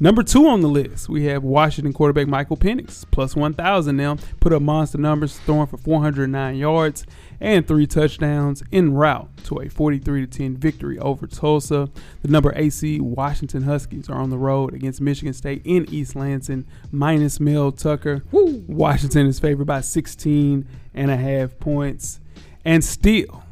[0.00, 4.16] Number two on the list, we have Washington quarterback Michael Penix, plus 1,000 now.
[4.40, 7.06] Put up monster numbers, throwing for 409 yards
[7.40, 11.88] and three touchdowns en route to a 43 10 victory over Tulsa.
[12.22, 16.66] The number AC Washington Huskies are on the road against Michigan State in East Lansing,
[16.90, 18.24] minus Mel Tucker.
[18.32, 22.18] Washington is favored by 16 and a half points.
[22.64, 23.44] And still,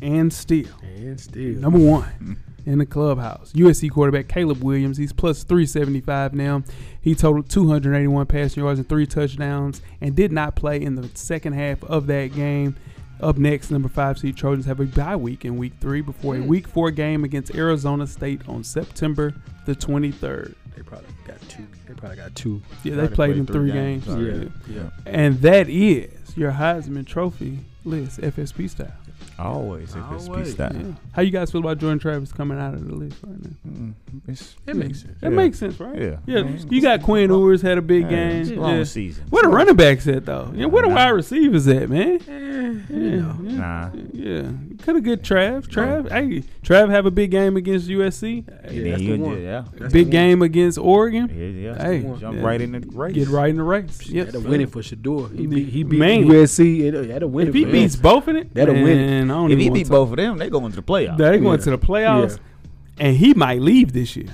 [0.00, 1.60] and still, And still.
[1.60, 3.52] Number one in the clubhouse.
[3.52, 4.96] USC quarterback Caleb Williams.
[4.96, 6.62] He's plus 375 now.
[7.00, 11.54] He totaled 281 passing yards and three touchdowns and did not play in the second
[11.54, 12.76] half of that game.
[13.20, 16.38] Up next, number five seed Trojans have a bye week in week three before a
[16.38, 16.48] hmm.
[16.48, 19.32] week four game against Arizona State on September
[19.64, 20.54] the 23rd.
[20.74, 21.66] They probably got two.
[21.86, 22.60] They probably got two.
[22.82, 24.50] Yeah, they played played in three three games games.
[24.66, 24.82] Oh, yeah.
[24.82, 24.90] Yeah.
[25.06, 28.92] And that is your Heisman Trophy list, FSP style.
[29.46, 30.52] Always FSP Always.
[30.52, 30.72] style.
[30.74, 30.82] Yeah.
[31.12, 33.50] How you guys feel about Jordan Travis coming out of the list right now?
[33.68, 33.92] Mm,
[34.28, 35.20] it's, That makes sense.
[35.20, 35.36] That Yeah.
[35.36, 36.00] makes sense, right?
[36.00, 36.16] Yeah.
[36.26, 36.48] Yeah.
[36.70, 38.42] You got Quinn Ewers had a big Yeah, game.
[38.42, 38.84] it's a long Yeah.
[38.84, 39.24] season.
[39.30, 40.52] Where the running backs at though?
[40.54, 42.20] Yeah, where the wide receivers at, man?
[42.88, 43.34] Yeah, yeah.
[43.40, 43.90] Nah.
[44.12, 44.42] Yeah,
[44.82, 45.66] could have get Trav.
[45.68, 48.44] Trav, hey, Trav have a big game against USC.
[48.46, 49.42] Yeah, And that's the one.
[49.42, 49.64] Yeah.
[49.78, 50.28] That's big the one.
[50.28, 51.30] game against Oregon.
[51.34, 51.82] Yeah, yeah.
[51.82, 52.42] Hey, jump yeah.
[52.42, 53.14] right in the race.
[53.14, 54.06] Get right in the race.
[54.08, 54.26] Yep.
[54.26, 55.36] That'll win it for Shedeur.
[55.36, 56.82] He beat, he beat USC.
[56.86, 59.24] It- That'll win If he beats both in it, That'll win it.
[59.32, 61.16] Man, I don't If even he beat both of them, they go into the playoffs.
[61.18, 61.64] They going Yeah.
[61.64, 62.38] to the playoffs,
[62.98, 63.06] Yeah.
[63.06, 64.28] and he might leave this year.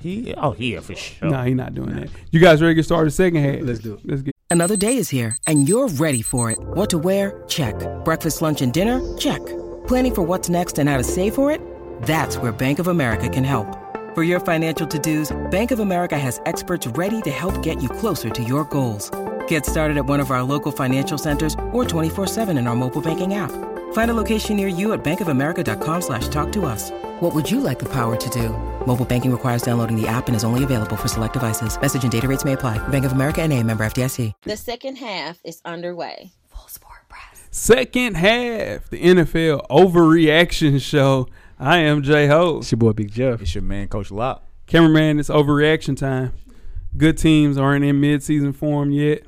[0.00, 1.30] He, oh, yeah, for sure.
[1.30, 2.08] No, he's not doing that.
[2.32, 3.10] You guys ready to get started?
[3.12, 3.60] Second half.
[3.62, 4.00] Let's do it.
[4.04, 4.34] Let's get.
[4.50, 6.58] Another day is here, and you're ready for it.
[6.60, 7.42] What to wear?
[7.48, 7.74] Check.
[8.04, 9.00] Breakfast, lunch, and dinner?
[9.16, 9.40] Check.
[9.86, 11.60] Planning for what's next and how to save for it?
[12.02, 13.66] That's where Bank of America can help.
[14.14, 18.28] For your financial to-dos, Bank of America has experts ready to help get you closer
[18.28, 19.10] to your goals.
[19.48, 23.34] Get started at one of our local financial centers or 24-7 in our mobile banking
[23.34, 23.50] app.
[23.92, 26.90] Find a location near you at bankofamerica.com slash talk to us.
[27.20, 28.50] What would you like the power to do?
[28.86, 31.80] Mobile banking requires downloading the app and is only available for select devices.
[31.80, 32.78] Message and data rates may apply.
[32.88, 34.32] Bank of America and a member FDIC.
[34.42, 36.32] The second half is underway.
[36.48, 37.48] Full sport press.
[37.50, 41.28] Second half, the NFL overreaction show.
[41.58, 42.58] I am Jay Ho.
[42.58, 43.40] It's your boy Big Jeff.
[43.40, 44.42] It's your man, Coach Lock.
[44.66, 46.32] Cameraman, it's overreaction time.
[46.96, 49.22] Good teams aren't in midseason form yet.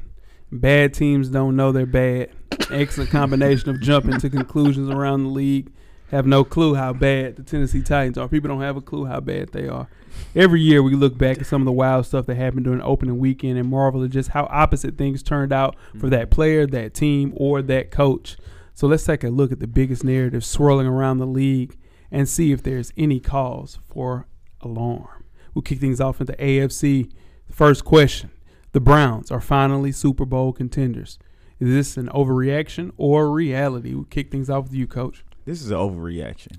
[0.51, 2.31] Bad teams don't know they're bad.
[2.71, 5.73] Excellent combination of jumping to conclusions around the league.
[6.11, 8.29] Have no clue how bad the Tennessee Titans are.
[8.29, 9.89] People don't have a clue how bad they are.
[10.37, 13.19] Every year we look back at some of the wild stuff that happened during opening
[13.19, 17.33] weekend and marvel at just how opposite things turned out for that player, that team,
[17.37, 18.37] or that coach.
[18.75, 21.77] So let's take a look at the biggest narrative swirling around the league
[22.11, 24.27] and see if there's any cause for
[24.61, 25.25] alarm.
[25.55, 27.11] We'll kick things off into AFC.
[27.51, 28.31] First question
[28.73, 31.19] The Browns are finally Super Bowl contenders.
[31.61, 33.95] Is this an overreaction or reality?
[33.95, 35.25] We'll kick things off with you, coach.
[35.45, 36.59] This is an overreaction.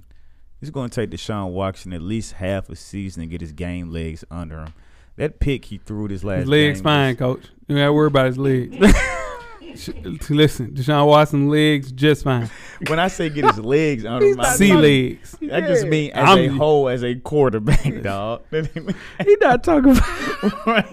[0.62, 3.91] It's going to take Deshaun Watson at least half a season to get his game
[3.91, 4.73] legs under him.
[5.17, 7.49] That pick he threw this last His legs fine, was- coach.
[7.67, 8.75] You got to worry about his legs.
[10.29, 12.49] Listen, Deshaun Watson legs just fine.
[12.88, 15.36] When I say get his legs under my C legs.
[15.41, 18.43] that just mean as I'm- a whole, as a quarterback, dog.
[18.51, 20.03] He not talking about.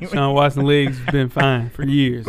[0.01, 2.27] Deshaun Watson legs been fine for years.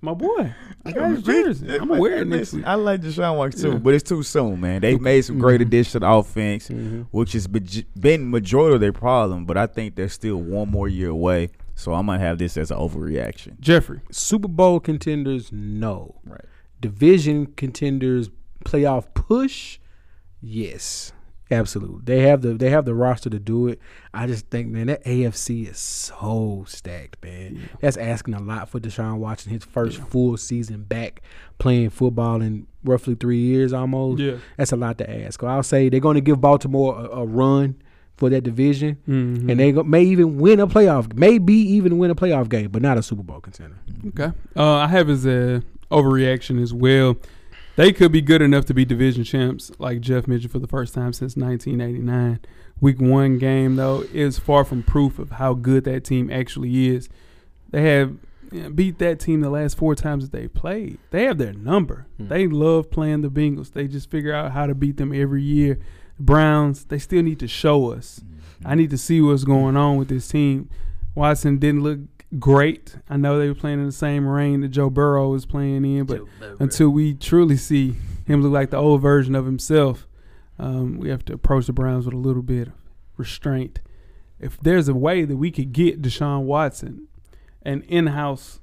[0.00, 0.54] It's my boy.
[0.86, 1.74] I got his jersey.
[1.74, 2.64] I'm gonna wear it next week.
[2.64, 3.78] I like Deshaun Watson too, Yeah.
[3.78, 4.80] but it's too soon, man.
[4.80, 5.68] They've made some great mm-hmm.
[5.68, 7.02] additions to the offense, mm-hmm.
[7.10, 9.44] which has be- been majority of their problem.
[9.44, 11.50] But I think they're still one more year away.
[11.74, 13.60] So I'm gonna have this as an overreaction.
[13.60, 14.00] Jeffrey.
[14.10, 16.14] Super Bowl contenders, no.
[16.24, 16.46] Right.
[16.80, 18.30] Division contenders,
[18.64, 19.78] playoff push,
[20.40, 21.12] yes,
[21.50, 22.00] absolutely.
[22.04, 23.80] They have the they have the roster to do it.
[24.14, 27.68] I just think, man, that AFC is so stacked, man.
[27.80, 29.52] That's asking a lot for Deshaun Watson.
[29.52, 31.22] His first full season back
[31.58, 34.20] playing football in roughly three years, almost.
[34.20, 34.36] Yeah.
[34.56, 35.42] that's a lot to ask.
[35.42, 37.76] I'll say they're going to give Baltimore a, a run
[38.16, 39.50] for that division, Mhm.
[39.50, 42.82] and they go, may even win a playoff, maybe even win a playoff game, but
[42.82, 43.76] not a Super Bowl contender.
[44.08, 44.30] Okay.
[44.54, 47.16] Uh, I have as a overreaction as well.
[47.80, 50.92] They could be good enough to be division champs, like Jeff mentioned, for the first
[50.92, 52.40] time since 1989.
[52.78, 57.08] Week one game though is far from proof of how good that team actually is.
[57.70, 58.18] They have
[58.52, 60.98] you know, beat that team the last four times that they played.
[61.10, 62.06] They have their number.
[62.18, 62.28] Hmm.
[62.28, 63.72] They love playing the Bengals.
[63.72, 65.78] They just figure out how to beat them every year.
[66.18, 68.20] Browns, they still need to show us.
[68.60, 68.66] Hmm.
[68.68, 70.68] I need to see what's going on with this team.
[71.14, 72.00] Watson didn't look
[72.38, 72.96] great.
[73.08, 76.04] I know they were playing in the same rain that Joe Burrow was playing in,
[76.04, 76.22] but
[76.58, 80.06] until we truly see him look like the old version of himself,
[80.58, 82.74] um, we have to approach the Browns with a little bit of
[83.16, 83.80] restraint.
[84.38, 87.08] If there's a way that we could get Deshaun Watson
[87.62, 88.60] an in-house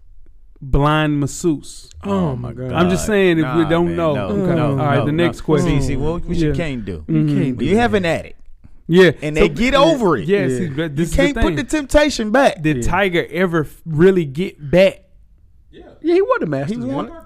[0.60, 2.72] blind masseuse, Oh, my God.
[2.72, 4.14] I'm just saying if we don't man, know.
[4.16, 4.56] no, okay.
[4.56, 5.24] no, All right, no, the no.
[5.26, 5.82] next question.
[5.82, 7.04] See, see, what, what you can't do.
[7.08, 7.34] Mhm.
[7.44, 8.40] can't do You have an addict.
[8.88, 10.28] Yeah, And they get over it.
[10.28, 10.58] Yeah, Yeah.
[10.58, 12.62] see, but You can't the put the temptation back.
[12.62, 15.04] Did Tiger ever really get back?
[15.72, 16.78] Yeah, yeah, he won the Masters.
[16.78, 17.10] He one.
[17.10, 17.22] won.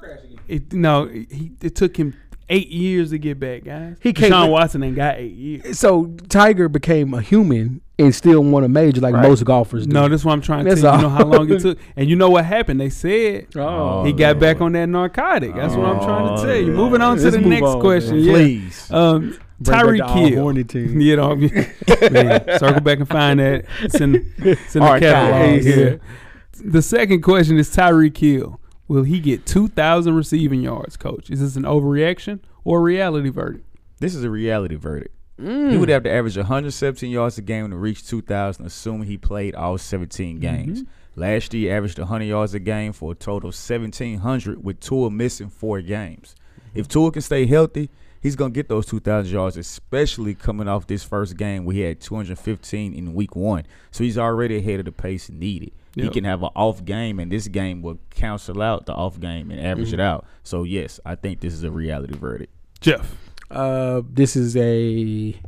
[0.48, 2.16] It, no, he, it took him
[2.50, 3.98] eight years to get back, guys.
[4.02, 5.80] He can't Deshaun win- Watson ain't got eight years.
[5.80, 9.94] So Tiger became a human and still won a major like most golfers do.
[9.94, 10.98] No, that's what I'm trying to That's tell you.
[10.98, 12.80] You know how long it took, and you know what happened?
[12.82, 15.56] They said Oh, he got back on that narcotic.
[15.56, 16.72] That's what I'm trying to tell you.
[16.72, 18.26] Moving on to Let's the next on, question, man.
[18.26, 18.34] yeah.
[18.34, 18.92] Please.
[18.92, 20.42] Um, Tyreek the all Hill.
[20.42, 21.00] horny team.
[21.02, 23.66] You know, man, circle back and find that.
[23.82, 25.62] It's in, it's in the catalog.
[25.62, 26.00] here.
[26.64, 28.60] The second question is Tyreek Hill.
[28.88, 31.30] Will he get 2,000 receiving yards, coach?
[31.30, 33.66] Is this an overreaction or a reality verdict?
[34.00, 35.16] This is a reality verdict.
[35.42, 35.72] Mm.
[35.72, 39.56] He would have to average 117 yards a game to reach 2,000, assuming he played
[39.56, 40.84] all 17 games.
[40.84, 41.20] Mm-hmm.
[41.20, 45.10] Last year, he averaged 100 yards a game for a total of 1,700, with Tua
[45.10, 46.36] missing four games.
[46.36, 46.80] Mm-hmm.
[46.80, 47.90] If Tua can stay healthy,
[48.22, 51.82] he's going to get those 2,000 yards, especially coming off this first game where he
[51.82, 53.66] had 215 in week one.
[53.90, 55.72] So he's already ahead of the pace needed.
[55.94, 59.52] He can have an off game, and this game will cancel out the off game
[59.52, 60.00] and average mm-hmm.
[60.00, 60.26] it out.
[60.44, 62.54] So, yes, I think this is a reality verdict.
[62.80, 63.14] Jeff.
[63.52, 65.40] Uh, this is a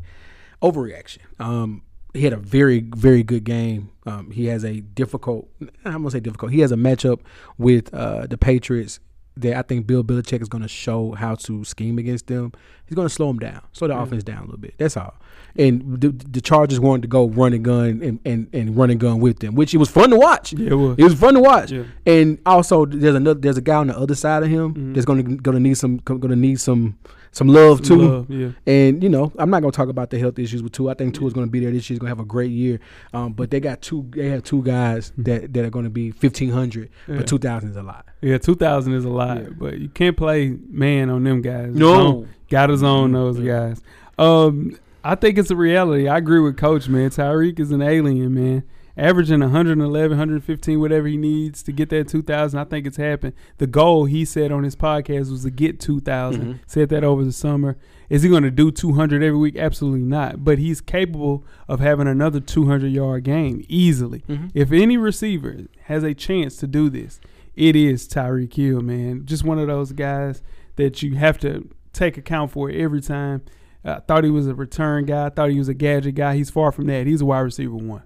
[0.62, 1.20] overreaction.
[1.39, 3.92] Um, he had a very, very good game.
[4.06, 5.50] Um, he has a difficult.
[5.84, 6.52] I'm gonna say difficult.
[6.52, 7.22] He has a matchup
[7.58, 9.00] with uh, the Patriots
[9.38, 12.52] that I think Bill Belichick is going to show how to scheme against them.
[12.88, 14.76] He's going to slow him down, slow the offense down a little bit.
[14.78, 15.15] That's all.
[15.56, 19.00] And the, the Chargers wanted to go run and gun and, and, and run and
[19.00, 20.54] gun with them, which it was fun to watch.
[20.54, 20.96] Yeah, it was.
[20.98, 21.72] It was fun to watch.
[21.72, 21.84] Yeah.
[22.08, 25.24] And also, there's another there's a guy on the other side of him that's going
[25.24, 26.98] to going to need some going to need some
[27.32, 27.86] some love Mm-hmm.
[27.86, 28.10] Some too.
[28.12, 28.50] love, yeah.
[28.65, 30.91] And you know, I'm not going to talk about the health issues with Tua.
[30.91, 31.96] I think two is going to be there this year.
[31.96, 32.80] He's going to have a great year.
[33.13, 34.08] Um, but they got two.
[34.10, 37.15] They have two guys that, that are going to be 1500, Yeah.
[37.17, 38.08] but 2000 is a lot.
[38.22, 41.74] Yeah, 2,000 is a lot, but you can't play man on them guys.
[41.76, 41.93] No.
[41.96, 43.13] Zone- Got his own mm-hmm.
[43.16, 43.82] those guys.
[44.20, 46.08] Um, I think it's a reality.
[46.08, 47.10] I agree with Coach, man.
[47.10, 48.63] Tyreek is an alien, man.
[48.96, 52.60] Averaging 111, 115, whatever he needs to get that 2,000.
[52.60, 53.34] I think it's happened.
[53.58, 56.42] The goal he said on his podcast was to get 2,000.
[56.42, 56.52] Mm-hmm.
[56.68, 57.76] Said that over the summer.
[58.08, 59.56] Is he going to do 200 every week?
[59.56, 60.44] Absolutely not.
[60.44, 64.20] But he's capable of having another 200 yard game easily.
[64.30, 64.50] Mm-hmm.
[64.54, 67.20] If any receiver has a chance to do this,
[67.56, 69.26] it is Tyreek Hill, man.
[69.26, 70.44] Just one of those guys
[70.76, 73.44] that you have to take account for it every time.
[73.86, 75.26] I thought he was a return guy.
[75.26, 76.36] I thought he was a gadget guy.
[76.36, 77.06] He's far from that.
[77.06, 78.04] He's a wide receiver one.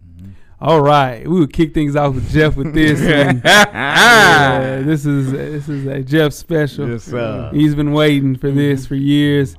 [0.59, 2.99] All right, we will kick things off with Jeff with this.
[3.01, 6.89] and, uh, this is this is a Jeff special.
[6.89, 7.51] Yes, sir.
[7.53, 9.55] He's been waiting for this for years.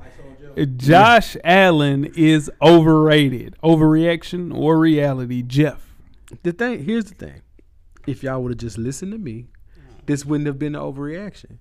[0.57, 3.55] Uh, Josh Allen is overrated.
[3.63, 5.95] Overreaction or reality, Jeff?
[6.43, 7.43] The thing here's the thing:
[8.05, 9.47] if y'all would have just listened to me,
[10.05, 11.59] this wouldn't have been an overreaction.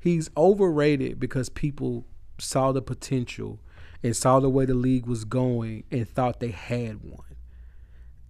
[0.00, 2.06] He's overrated because people
[2.38, 3.60] saw the potential
[4.02, 7.36] and saw the way the league was going and thought they had one.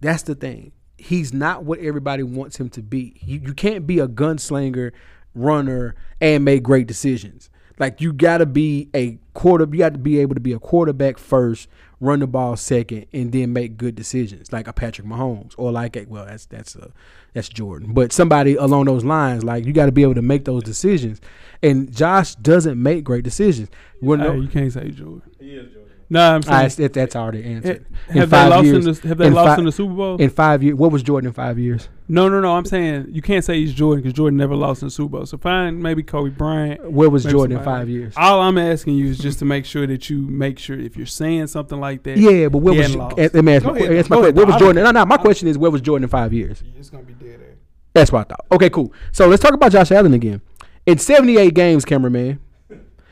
[0.01, 0.71] That's the thing.
[0.97, 3.19] He's not what everybody wants him to be.
[3.21, 4.91] You, you can't be a gunslinger
[5.35, 7.49] runner, and make great decisions.
[7.77, 9.65] Like you got to be a quarter.
[9.71, 13.31] You got to be able to be a quarterback first, run the ball second, and
[13.31, 16.91] then make good decisions, like a Patrick Mahomes or like a, well, that's that's a,
[17.33, 19.43] that's Jordan, but somebody along those lines.
[19.43, 21.19] Like you got to be able to make those decisions,
[21.61, 23.69] and Josh doesn't make great decisions.
[24.01, 25.23] Well, no- you can't say Jordan.
[25.39, 25.88] He is Jordan.
[26.11, 27.85] Nah, I'm Ah, saying it's- it- that's already answered.
[28.09, 30.15] Eh, have they lost in the- have they lost in the Super Bowl?
[30.17, 30.75] in five years?
[30.75, 31.87] What was Jordan in five years?
[32.07, 32.55] No, no, no.
[32.55, 35.25] I'm saying you can't say he's Jordan because Jordan never lost in the Super Bowl.
[35.27, 36.91] So fine, maybe Kobe Bryant.
[36.91, 38.15] Where was maybe Jordan in five years?
[38.17, 41.05] All I'm asking you is just to make sure that you make sure if you're
[41.05, 42.17] saying something like that.
[42.17, 43.17] Yeah, but where was hadn't lost.
[43.17, 44.23] let me ask my, ahead, ask my question.
[44.23, 44.83] ahead, Where was Jordan?
[44.83, 45.05] No, no.
[45.05, 46.63] My question is where was Jordan in five years?
[46.79, 47.55] It's gonna be dead air.
[47.93, 48.45] That's what I thought.
[48.53, 48.91] Okay, cool.
[49.11, 50.41] So let's talk about Josh Allen again.
[50.87, 52.39] In 78 games, cameraman,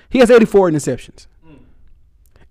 [0.10, 1.28] he has 84 interceptions.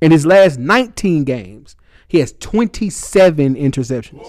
[0.00, 1.76] In his last 19 games,
[2.08, 4.26] he has 27 interceptions.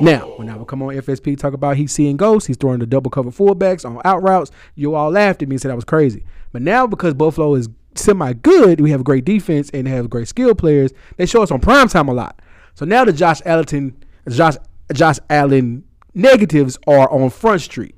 [0.00, 2.86] Now, when I would come on FSP talk about he's seeing ghosts, he's throwing the
[2.86, 5.84] double cover fullbacks on out routes, you all laughed at me and said I was
[5.84, 6.24] crazy.
[6.52, 10.26] But now because Buffalo is semi good, we have a great defense and have great
[10.26, 12.40] skill players, they show us on prime time a lot.
[12.74, 13.96] So now the Josh Allen
[14.28, 14.56] Josh
[14.92, 17.96] Josh Allen negatives are on Front Street.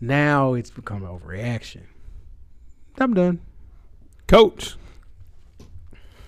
[0.00, 1.82] Now it's become an overreaction.
[2.98, 3.40] I'm done.
[4.26, 4.76] Coach.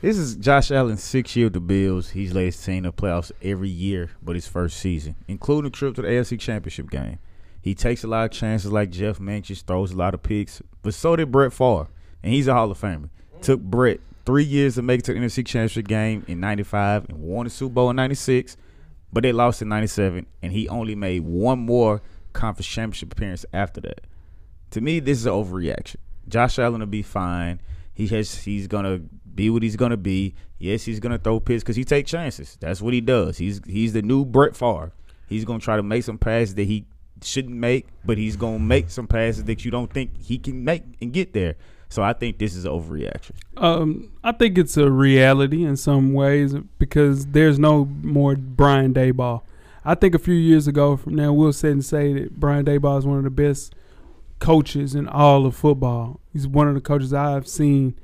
[0.04, 2.10] This is Josh Allen's sixth year with the Bills.
[2.10, 5.94] He's led his team to playoffs every year but his first season, including a trip
[5.94, 7.18] to the AFC Championship game.
[7.62, 10.92] He takes a lot of chances like Jeff mentions, throws a lot of picks, but
[10.92, 11.88] so did Brett Favre,
[12.22, 13.08] and he's a Hall of Famer.
[13.40, 17.22] Took Brett three years to make it to the NFC Championship game in 95 and
[17.22, 18.58] won the Super Bowl in 96,
[19.10, 22.02] but they lost in 97, and he only made one more
[22.34, 24.02] conference championship appearance after that.
[24.72, 25.96] To me, this is an overreaction.
[26.28, 27.58] Josh Allen will be fine.
[27.94, 29.00] He has he's gonna
[29.34, 30.34] be what he's gonna be.
[30.58, 32.56] Yes, he's gonna throw picks because he take chances.
[32.60, 33.38] That's what he does.
[33.38, 34.92] He's he's the new Brett Favre.
[35.28, 36.86] He's gonna try to make some passes that he
[37.22, 40.82] shouldn't make, but he's gonna make some passes that you don't think he can make
[41.00, 41.56] and get there.
[41.88, 43.32] So I think this is overreaction.
[43.56, 49.42] Um, I think it's a reality in some ways because there's no more Brian Daboll.
[49.84, 52.98] I think a few years ago from now we'll sit and say that Brian Daboll
[52.98, 53.74] is one of the best
[54.38, 56.20] coaches in all of football.
[56.32, 57.98] He's one of the coaches I've seen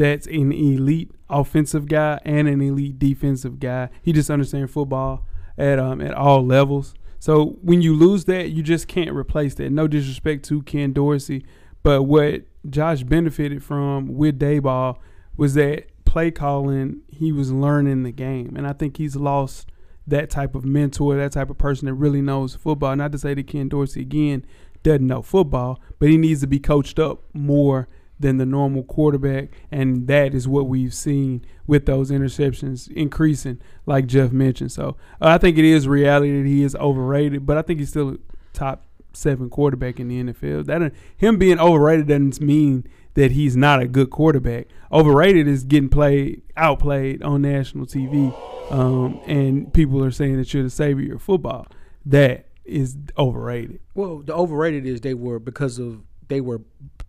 [0.00, 3.90] that's an elite offensive guy and an elite defensive guy.
[4.00, 5.26] He just understands football
[5.58, 6.94] at um at all levels.
[7.18, 9.70] So when you lose that, you just can't replace that.
[9.70, 11.44] No disrespect to Ken Dorsey,
[11.82, 14.96] but what Josh benefited from with Daboll
[15.36, 17.02] was that play calling.
[17.08, 19.70] He was learning the game, and I think he's lost
[20.06, 22.96] that type of mentor, that type of person that really knows football.
[22.96, 24.46] Not to say that Ken Dorsey again
[24.82, 27.86] doesn't know football, but he needs to be coached up more
[28.20, 34.06] than the normal quarterback, and that is what we've seen with those interceptions increasing, like
[34.06, 34.70] Jeff mentioned.
[34.70, 37.88] So uh, I think it is reality that he is overrated, but I think he's
[37.88, 38.18] still a
[38.52, 40.66] top seven quarterback in the NFL.
[40.66, 44.68] That him being overrated doesn't mean that he's not a good quarterback.
[44.92, 48.34] Overrated is getting played, outplayed on national TV,
[48.70, 51.66] um, and people are saying that you're the savior of football.
[52.04, 53.80] That is overrated.
[53.94, 56.60] Well, the overrated is they were because of they were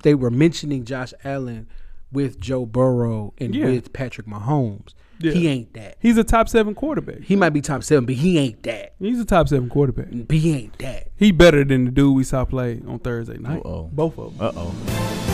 [0.02, 1.68] they were mentioning Josh Allen
[2.12, 3.66] with Joe Burrow and Yeah.
[3.66, 4.94] with Patrick Mahomes.
[5.20, 5.34] Yeah.
[5.34, 5.98] He ain't that.
[6.00, 7.22] He's a top seven quarterback.
[7.22, 8.96] He might be top seven, but he ain't that.
[9.00, 10.08] He's a top seven quarterback.
[10.12, 11.10] But he ain't that.
[11.16, 13.60] He better than the dude we saw play on Thursday night.
[13.60, 13.90] Uh-oh.
[13.94, 14.48] Both of them.
[14.48, 15.31] Uh oh.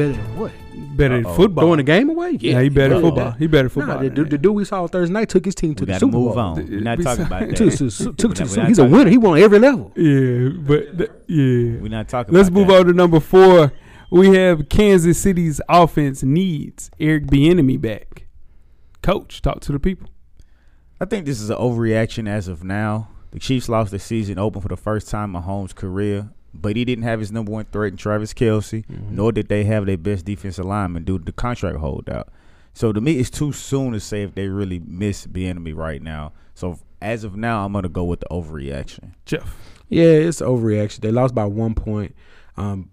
[0.00, 0.52] Better than what?
[0.96, 1.34] Better than Uh-oh.
[1.34, 1.62] football.
[1.64, 2.30] Throwing the game away?
[2.40, 3.30] Yeah, he better better football.
[3.32, 3.96] He better football.
[3.96, 5.92] Nah, the, than the, dude we saw Thursday night took his team to We the
[5.92, 6.38] got to Super move Bowl.
[6.38, 6.66] on.
[6.66, 7.56] We're not talking about that.
[7.56, 9.10] Took to- took to- We're not- we're not he's a winner.
[9.10, 9.92] He won every level.
[9.96, 11.80] Yeah, but th- yeah.
[11.80, 12.80] We're not talking Let's about move that.
[12.80, 13.72] on to number four.
[14.10, 18.26] We have Kansas City's offense needs Eric Bieniemy back.
[19.02, 20.08] Coach, talk to the people.
[21.00, 23.08] I think this is an overreaction as of now.
[23.30, 26.84] The Chiefs lost the season open for the first time in Mahomes' career, but he
[26.84, 30.24] didn't have his number one threat in Travis Kelce, nor did they have their best
[30.24, 32.28] defensive lineman due to the contract holdout.
[32.72, 36.32] So to me, it's too soon to say if they really miss enemy right now.
[36.54, 39.12] So as of now, I'm gonna go with the overreaction.
[39.24, 39.56] Jeff.
[39.88, 41.00] Yeah, it's overreaction.
[41.00, 42.14] They lost by one point.
[42.56, 42.90] Um,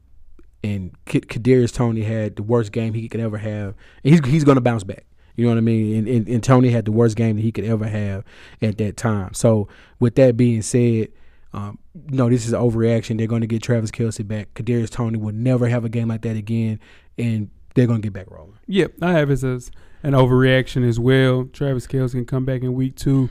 [0.64, 3.76] and K- Kadarius Toney had the worst game he could ever have.
[4.04, 5.06] And he's he's going to bounce back.
[5.36, 5.98] You know what I mean?
[5.98, 8.24] And, and, and Toney had the worst game that he could ever have
[8.62, 9.36] at that time.
[9.36, 9.68] So
[10.00, 11.10] with that being said,
[11.58, 11.80] um,
[12.10, 13.18] no, this is overreaction.
[13.18, 14.54] They're going to get Travis Kelce back.
[14.54, 16.80] Kadarius Toney will never have a game like that again,
[17.18, 18.60] and they're going to get back rolling.
[18.68, 19.72] Yep, I have it as
[20.04, 21.46] an overreaction as well.
[21.46, 23.30] Travis Kelce can come back in week two.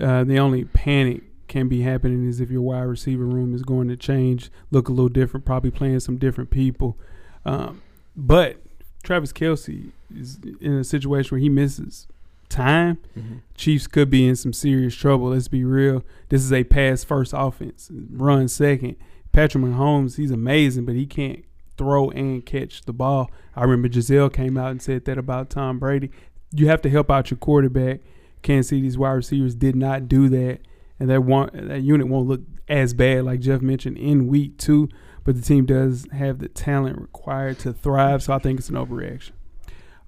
[0.00, 3.88] Uh, the only panic can be happening is if your wide receiver room is going
[3.88, 6.96] to change, look a little different, probably playing some different people.
[7.44, 7.82] Um,
[8.16, 8.56] but
[9.02, 12.06] Travis Kelce is in a situation where he misses
[12.50, 13.36] time, mm-hmm.
[13.54, 15.28] Chiefs could be in some serious trouble.
[15.28, 16.04] Let's be real.
[16.28, 18.96] This is a pass first offense, run second.
[19.32, 21.44] Patrick Mahomes, he's amazing, but he can't
[21.78, 23.30] throw and catch the ball.
[23.56, 26.10] I remember Gisele came out and said that about Tom Brady.
[26.52, 28.00] You have to help out your quarterback.
[28.42, 30.60] Kansas City's wide receivers did not do that,
[30.98, 34.88] and that one that unit won't look as bad like Jeff mentioned in week two.
[35.22, 38.76] But the team does have the talent required to thrive, so I think it's an
[38.76, 39.32] overreaction.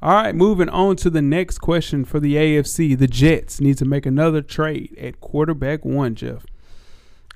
[0.02, 2.98] All right, moving on to the next question for the AFC.
[2.98, 6.44] The Jets need to make another trade at quarterback one, Jeff.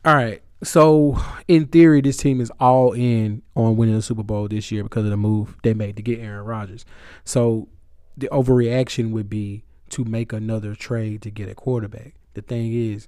[0.05, 0.43] All right.
[0.65, 4.83] So in theory, this team is all in on winning the Super Bowl this year
[4.83, 6.85] because of the move they made to get Aaron Rodgers.
[7.25, 7.69] So
[8.17, 12.15] the overreaction would be to make another trade to get a quarterback.
[12.35, 13.07] The thing is,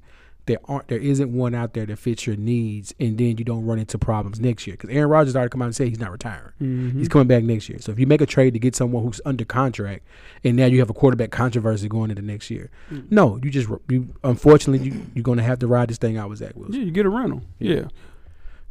[0.49, 3.65] there aren't there isn't one out there that fits your needs, and then you don't
[3.65, 4.75] run into problems next year.
[4.75, 6.99] Because Aaron Rodgers already come out and say he's not retiring; Mhm.
[6.99, 7.79] he's coming back next year.
[7.81, 10.05] So if you make a trade to get someone who's under contract,
[10.43, 12.69] and now you have a quarterback controversy going into next year,
[13.11, 16.29] no, you just you unfortunately you you're going to have to ride this thing out
[16.31, 16.75] with Zach Wilson.
[16.75, 17.43] Yeah, you get a rental.
[17.61, 17.85] Yeah.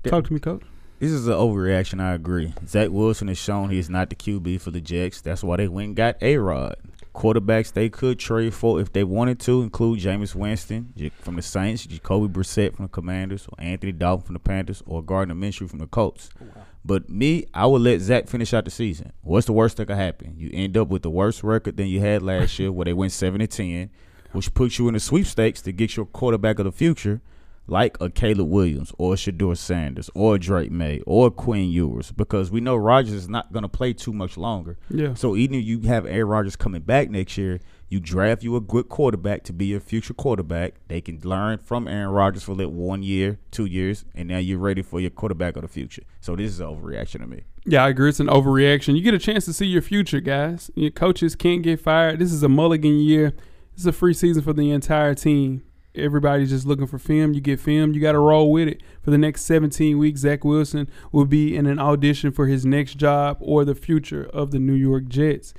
[0.04, 0.64] Talk to me, coach.
[1.00, 2.02] This is an overreaction.
[2.02, 2.54] I agree.
[2.68, 5.22] Zach Wilson has shown he is not the QB for the Jets.
[5.22, 6.76] That's why they went and got A Rod.
[7.18, 11.88] Quarterbacks they could trade for if they wanted to include Jameis Winston from the Saints,
[11.88, 15.80] Jacoby Brissett from the Commanders, or Anthony Dalton from the Panthers, or Gardner Minshew from
[15.80, 16.30] the Colts.
[16.40, 19.14] Oh, but me, I would let Zach finish out the season.
[19.22, 20.36] What's the worst that could happen?
[20.38, 23.12] You end up with the worst record than you had last year, where they went
[23.12, 23.90] seven and ten,
[24.32, 27.22] which puts you in the sweepstakes to get your quarterback of the future
[27.68, 32.50] like a Caleb Williams or a Shedeur Sanders or Drake Maye or Quinn Ewers because
[32.50, 34.78] we know Rodgers is not going to play too much longer.
[34.90, 35.14] Yeah.
[35.14, 37.60] So even if you have Aaron Rodgers coming back next year,
[37.90, 40.76] you draft you a good quarterback to be your future quarterback.
[40.88, 44.60] They can learn from Aaron Rodgers for that one year, two years, and now you're
[44.60, 46.04] ready for your quarterback of the future.
[46.20, 47.44] So this is an overreaction to me.
[47.66, 48.10] Yeah, I agree.
[48.10, 48.96] It's an overreaction.
[48.96, 50.70] You get a chance to see your future, guys.
[50.76, 52.20] Your coaches can't get fired.
[52.20, 53.32] This is a mulligan year.
[53.74, 55.64] This is a free season for the entire team.
[55.98, 57.34] Everybody's just looking for film.
[57.34, 57.94] You get film.
[57.94, 58.82] You got to roll with it.
[59.02, 62.96] For the next 17 weeks, Zach Wilson will be in an audition for his next
[62.96, 65.54] job or the future of the New York Jets.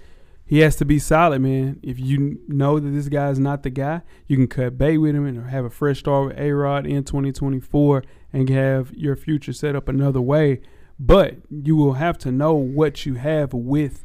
[0.49, 1.78] He has to be solid, man.
[1.82, 5.14] If you know that this guy is not the guy, you can cut bait with
[5.14, 9.53] him and have a fresh start with A Rod in 2024 and have your future
[9.53, 10.62] set up another way.
[10.99, 14.05] But you will have to know what you have with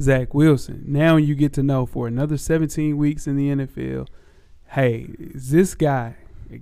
[0.00, 0.82] Zach Wilson.
[0.86, 4.08] Now you get to know for another 17 weeks in the NFL.
[4.72, 6.16] Hey, is this guy?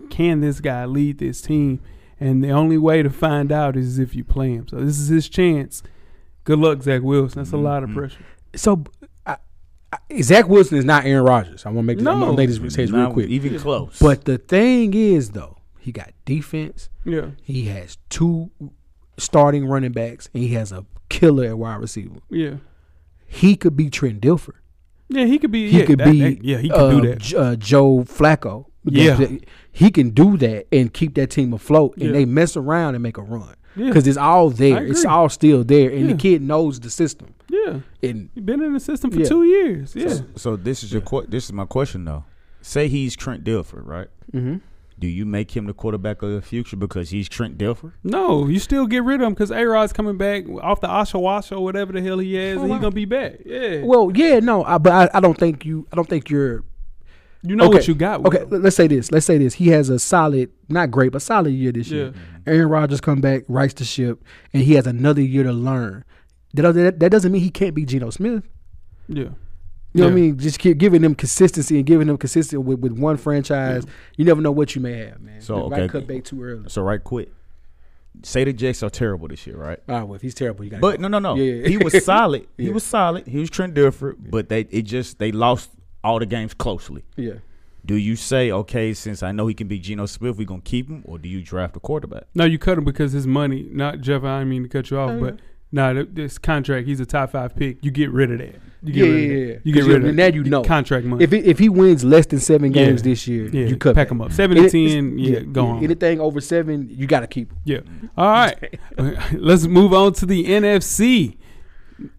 [0.08, 1.80] Can this guy lead this team?
[2.18, 4.68] And the only way to find out is if you play him.
[4.68, 5.82] So this is his chance.
[6.44, 7.40] Good luck, Zach Wilson.
[7.40, 7.64] That's a mm-hmm.
[7.64, 7.98] lot of mm-hmm.
[7.98, 8.26] pressure.
[8.56, 8.84] So
[9.24, 9.36] I,
[9.92, 11.64] I, Zach Wilson is not Aaron Rodgers.
[11.64, 12.36] I want to make this, I'm gonna No.
[12.36, 13.28] make this say real quick.
[13.28, 13.98] even close.
[14.00, 16.88] But the thing is, though, he got defense.
[17.04, 17.30] Yeah.
[17.42, 18.50] He has two
[19.18, 22.16] starting running backs, and he has a killer at wide receiver.
[22.28, 22.56] Yeah.
[23.26, 24.54] He could be Trent Dilfer.
[25.11, 25.70] Yeah, he could be.
[25.70, 26.20] He yeah, could that- be.
[26.20, 27.18] that- yeah, he could uh, do that.
[27.18, 28.66] J- uh, Joe Flacco.
[28.84, 29.26] Yeah.
[29.72, 32.12] he can do that and keep that team afloat, and Yeah.
[32.12, 33.88] they mess around and make a run Yeah.
[33.88, 34.86] because it's all there.
[34.86, 36.12] It's all still there, and Yeah.
[36.12, 37.34] the kid knows the system.
[37.50, 37.80] Yeah.
[38.02, 39.26] And He's been in the system for Yeah.
[39.28, 39.92] two years.
[39.94, 40.08] Yeah.
[40.08, 42.24] So, so this is your que- this is my question though.
[42.62, 44.08] Say he's Trent Dilfer, right?
[44.32, 44.56] Mm-hmm.
[45.01, 47.92] Do you make him the quarterback of the future because he's Trent Dilfer?
[48.05, 51.53] No, you still get rid of him because A Rod's coming back off the Ashawasha
[51.57, 52.76] or whatever the hell he has, Oh, and wow.
[52.76, 53.38] he's gonna be back.
[53.46, 53.80] Yeah.
[53.82, 55.88] Well, yeah, no, I, but I, I don't think you.
[55.90, 56.64] I don't think you're.
[57.42, 58.22] you know what you got.
[58.22, 58.51] With Okay, him.
[58.51, 59.11] let- let's say this.
[59.11, 59.55] Let's say this.
[59.55, 62.12] He has a solid, not great, but solid year this year.
[62.46, 64.22] Aaron Rodgers come back, rights the ship,
[64.53, 66.05] and he has another year to learn.
[66.53, 68.42] That, that, that doesn't mean he can't be Geno Smith.
[69.09, 69.28] Yeah.
[69.93, 70.38] You know what I mean?
[70.38, 73.84] Just keep giving them consistency and giving them consistency with, with one franchise.
[74.16, 75.41] You never know what you may have, man.
[75.41, 76.68] So You okay, might cut bait too early.
[76.68, 77.32] So right quick.
[78.22, 79.78] Say the Jets are terrible this year, right?
[79.88, 80.80] All right, well, if he's terrible, you got.
[80.80, 81.34] But no, no, no.
[81.36, 81.68] Yeah, yeah.
[81.68, 82.47] He was solid.
[82.57, 83.26] He was solid.
[83.26, 85.70] He was Trent Dilfer, but they it just they lost
[86.05, 87.05] all the games closely.
[87.16, 87.34] Yeah.
[87.86, 90.88] Do you say, okay, since I know he can be Geno Smith, we're gonna keep
[90.88, 92.24] him, or do you draft a quarterback?
[92.34, 93.68] No, you cut him because his money.
[93.72, 94.22] Not Jeff.
[94.22, 95.38] I didn't mean to cut you off, Oh, but
[95.73, 96.87] nah, this contract.
[96.87, 97.85] He's a top five pick.
[97.85, 98.57] You get rid of that.
[98.83, 99.55] You Yeah, get rid yeah, of yeah.
[99.55, 99.66] that.
[99.66, 100.12] You get rid of you- that.
[100.14, 101.23] now you know contract money.
[101.25, 102.85] If he, if he wins less than seven Yeah.
[102.87, 104.12] games this year, Yeah, you cut pack back.
[104.12, 104.33] him up.
[104.33, 105.85] Seven to 10, yeah, go on.
[105.85, 107.53] Anything over seven, you got to keep.
[107.64, 107.81] Yeah.
[108.16, 108.79] All right.
[109.35, 111.37] Let's move on to the NFC.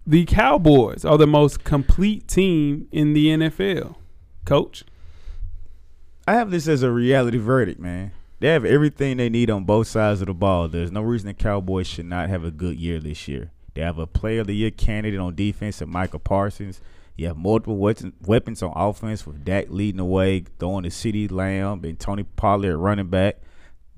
[0.05, 3.95] The Cowboys are the most complete team in the NFL.
[4.45, 4.83] Coach.
[6.27, 8.11] I have this as a reality verdict, man.
[8.41, 10.67] They have everything they need on both sides of the ball.
[10.67, 13.51] There's no reason the Cowboys should not have a good year this year.
[13.75, 16.81] They have a player of the year candidate on defense and Michael Parsons.
[17.15, 21.31] You have multiple weapons weapons on offense with Dak leading the way, throwing to CeeDee
[21.31, 23.37] Lamb and Tony Pollard at running back.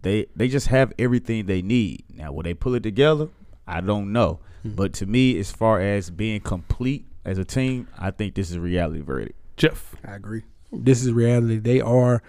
[0.01, 2.03] They they just have everything they need.
[2.13, 3.29] Now, will they pull it together?
[3.65, 4.41] I don't know.
[4.65, 8.59] But to me, as far as being complete as a team, I think this is
[8.59, 9.39] reality verdict.
[9.55, 9.95] Jeff.
[10.05, 10.43] I agree.
[10.71, 11.59] This is reality.
[11.59, 12.21] They are,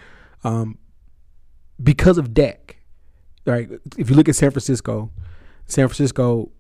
[0.45, 0.79] um,
[1.85, 2.79] because of Dak.
[3.47, 3.69] Right.
[3.99, 5.11] If you look at San Francisco,
[5.67, 6.51] San Francisco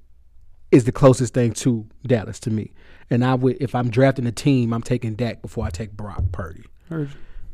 [0.70, 2.72] is the closest thing to Dallas to me.
[3.10, 6.22] And I would, if I'm drafting a team, I'm taking Dak before I take Brock
[6.32, 6.64] Purdy.
[6.88, 7.10] Heard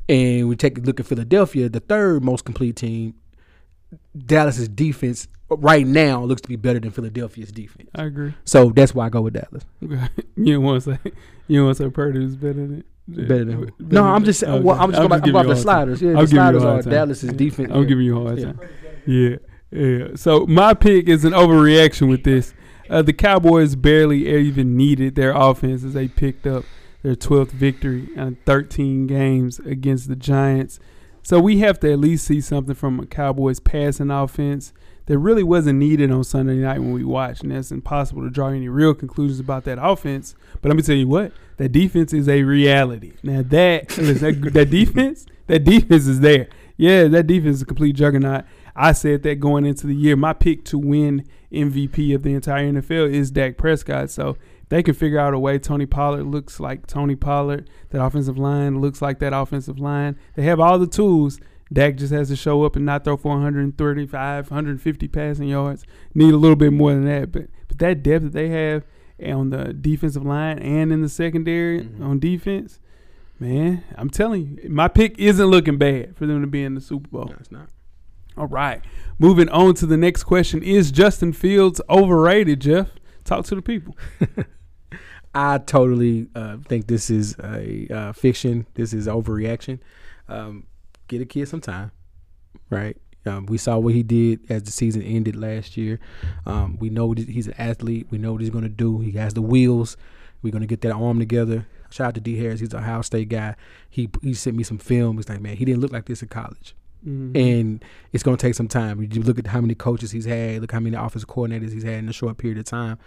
[0.08, 3.14] And we take a look at Philadelphia, the third most complete team.
[4.16, 7.90] Dallas's defense right now looks to be better than Philadelphia's defense.
[7.94, 8.34] I agree.
[8.44, 9.64] So that's why I go with Dallas.
[10.36, 11.12] you don't want to say
[11.48, 12.84] you don't want to say Purdy is better than
[13.16, 14.42] Better than no, I'm just.
[14.42, 16.00] Well, I'm just going about the sliders.
[16.00, 16.90] Yeah, the giving you a sliders are.
[16.90, 17.36] Dallas's Yeah.
[17.36, 17.70] defense.
[17.72, 17.88] I'm yeah.
[17.88, 18.44] giving you a hard Yeah.
[18.46, 18.60] time.
[19.06, 19.36] Yeah,
[19.70, 20.08] yeah.
[20.14, 22.54] So my pick is an overreaction with this.
[22.88, 26.64] Uh, the Cowboys barely even needed their offense as they picked up
[27.02, 30.78] their 12th victory in 13 games against the Giants.
[31.22, 34.72] So we have to at least see something from a Cowboys passing offense
[35.06, 38.48] that really wasn't needed on Sunday night when we watched, and that's impossible to draw
[38.48, 40.34] any real conclusions about that offense.
[40.60, 43.14] But let me tell you what, that defense is a reality.
[43.22, 46.48] Now that that, that defense, that defense is there.
[46.76, 48.44] Yeah, that defense is a complete juggernaut.
[48.74, 50.16] I said that going into the year.
[50.16, 54.10] My pick to win MVP of the entire NFL is Dak Prescott.
[54.10, 54.36] So
[54.70, 55.58] they can figure out a way.
[55.58, 57.68] Tony Pollard looks like Tony Pollard.
[57.90, 60.16] That offensive line looks like that offensive line.
[60.36, 61.40] They have all the tools.
[61.72, 65.84] Dak just has to show up and not throw for 135, 150 passing yards.
[66.14, 68.84] Need a little bit more than that, but but that depth that they have
[69.24, 72.80] on the defensive line and in the secondary on defense,
[73.38, 76.80] man, I'm telling you, my pick isn't looking bad for them to be in the
[76.80, 77.26] Super Bowl.
[77.26, 77.68] No, it's not.
[78.36, 78.82] All right.
[79.18, 80.62] Moving on to the next question.
[80.62, 82.90] Is Justin Fields overrated, Jeff?
[83.24, 83.96] Talk to the people.
[85.34, 88.66] I totally uh, think this is a uh, fiction.
[88.74, 89.78] This is overreaction.
[90.28, 90.66] Um,
[91.10, 91.90] get a kid some time,
[92.70, 92.96] right?
[93.26, 96.00] Um, we saw what he did as the season ended last year.
[96.46, 98.06] Um, we know he's an athlete.
[98.10, 99.00] We know what he's going to do.
[99.00, 99.96] He has the wheels.
[100.42, 101.66] We're going to get that arm together.
[101.90, 102.60] Shout out to D Harris.
[102.60, 103.56] He's a Ohio State guy.
[103.90, 105.16] He he sent me some film.
[105.16, 106.74] He's like, man, he didn't look like this in college.
[107.06, 107.36] Mhm.
[107.36, 109.02] And it's going to take some time.
[109.02, 110.60] You look at how many coaches he's had.
[110.62, 112.98] Look how many offensive coordinators he's had in a short period of time.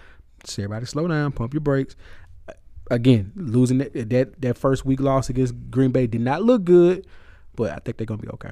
[0.44, 1.96] Just everybody slow down, pump your brakes.
[2.92, 7.08] Again, losing that that, that first week loss against Green Bay did not look good,
[7.56, 8.52] but I think they're going to be okay.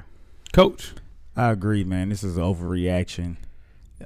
[0.53, 0.93] Coach.
[1.35, 2.09] I agree, man.
[2.09, 3.37] This is an overreaction.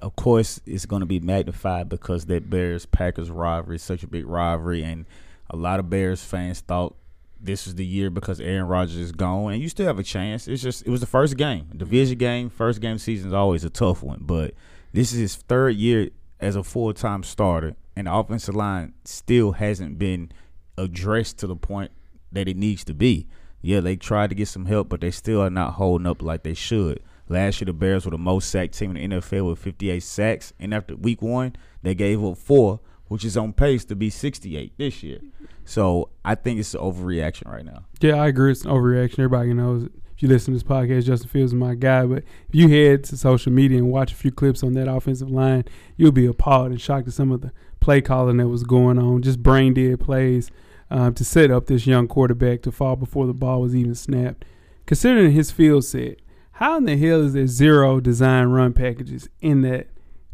[0.02, 4.08] Of course, it's going to be magnified because that Bears Packers rivalry is such a
[4.08, 5.06] big rivalry, and
[5.50, 6.96] a lot of Bears fans thought
[7.40, 10.48] this was the year because Aaron Rodgers is gone, and you still have a chance.
[10.48, 13.70] It's just it was the first game, division game, first game season is always a
[13.70, 14.54] tough one, but
[14.94, 19.54] this is his third year as a full time starter, and the offensive line still
[19.54, 20.32] hasn't been
[20.78, 21.92] addressed to the point
[22.32, 23.28] that it needs to be.
[23.66, 26.44] Yeah, they tried to get some help, but they still are not holding up like
[26.44, 27.02] they should.
[27.28, 30.54] Last year, the Bears were the most sacked team in the NFL with 58 sacks,
[30.60, 34.74] and after week one, they gave up four, which is on pace to be 68
[34.78, 35.20] this year.
[35.64, 37.86] So I think it's an overreaction right now.
[38.02, 38.52] Yeah, I agree.
[38.52, 39.14] It's an overreaction.
[39.14, 39.92] Everybody knows it.
[40.16, 42.06] If you listen to this podcast, Justin Fields is my guy.
[42.06, 45.32] But if you head to social media and watch a few clips on that offensive
[45.32, 45.66] line,
[45.98, 49.24] you'll be appalled and shocked at some of the play calling that was going on.
[49.24, 50.52] Just brain dead plays
[50.90, 54.46] um, to set up this young quarterback to fall before the ball was even snapped.
[54.86, 56.20] Considering his field set,
[56.54, 59.88] how in the hell is there zero design run packages in that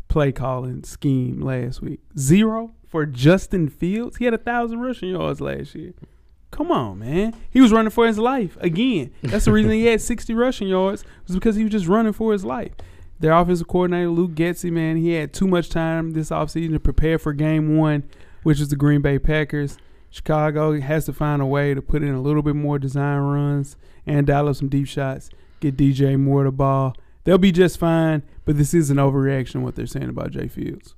[0.08, 2.02] play calling scheme last week?
[2.18, 4.18] Zero for Justin Fields?
[4.18, 5.94] He had a thousand rushing yards last year.
[6.52, 7.34] Come on, man.
[7.50, 9.12] He was running for his life again.
[9.24, 12.34] That's the reason he had 60 rushing yards was because he was just running for
[12.34, 12.74] his life.
[13.20, 17.18] Their offensive coordinator, Luke Getsy, man, he had too much time this offseason to prepare
[17.18, 18.04] for game one,
[18.44, 19.78] which is the Green Bay Packers.
[20.12, 23.78] Chicago has to find a way to put in a little bit more design runs
[24.06, 25.30] and dial up some deep shots,
[25.62, 26.96] get DJ Moore the ball.
[27.24, 30.96] They'll be just fine, but this is an overreaction what they're saying about Jay Fields.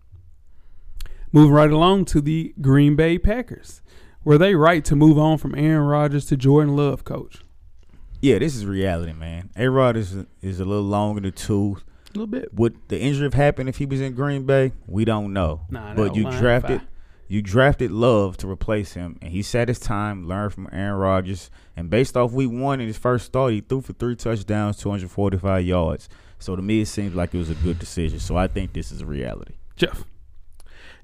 [1.31, 3.81] Moving right along to the Green Bay Packers.
[4.23, 7.43] Were they right to move on from Aaron Rodgers to Jordan Love, coach?
[8.21, 9.49] Yeah, this is reality, man.
[9.57, 11.83] A Rod is is a little long in the tooth.
[12.05, 12.53] A little bit.
[12.53, 14.71] Would the injury have happened if he was in Green Bay?
[14.87, 15.61] We don't know.
[15.69, 16.81] Nah, but you drafted.
[17.27, 21.49] You drafted Love to replace him, and he sat his time, learned from Aaron Rodgers,
[21.75, 25.65] and based off week one in his first start, he threw for three touchdowns, 245
[25.65, 26.09] yards.
[26.39, 28.19] So to me, it seems like it was a good decision.
[28.19, 29.53] So I think this is a reality.
[29.75, 30.03] Jeff.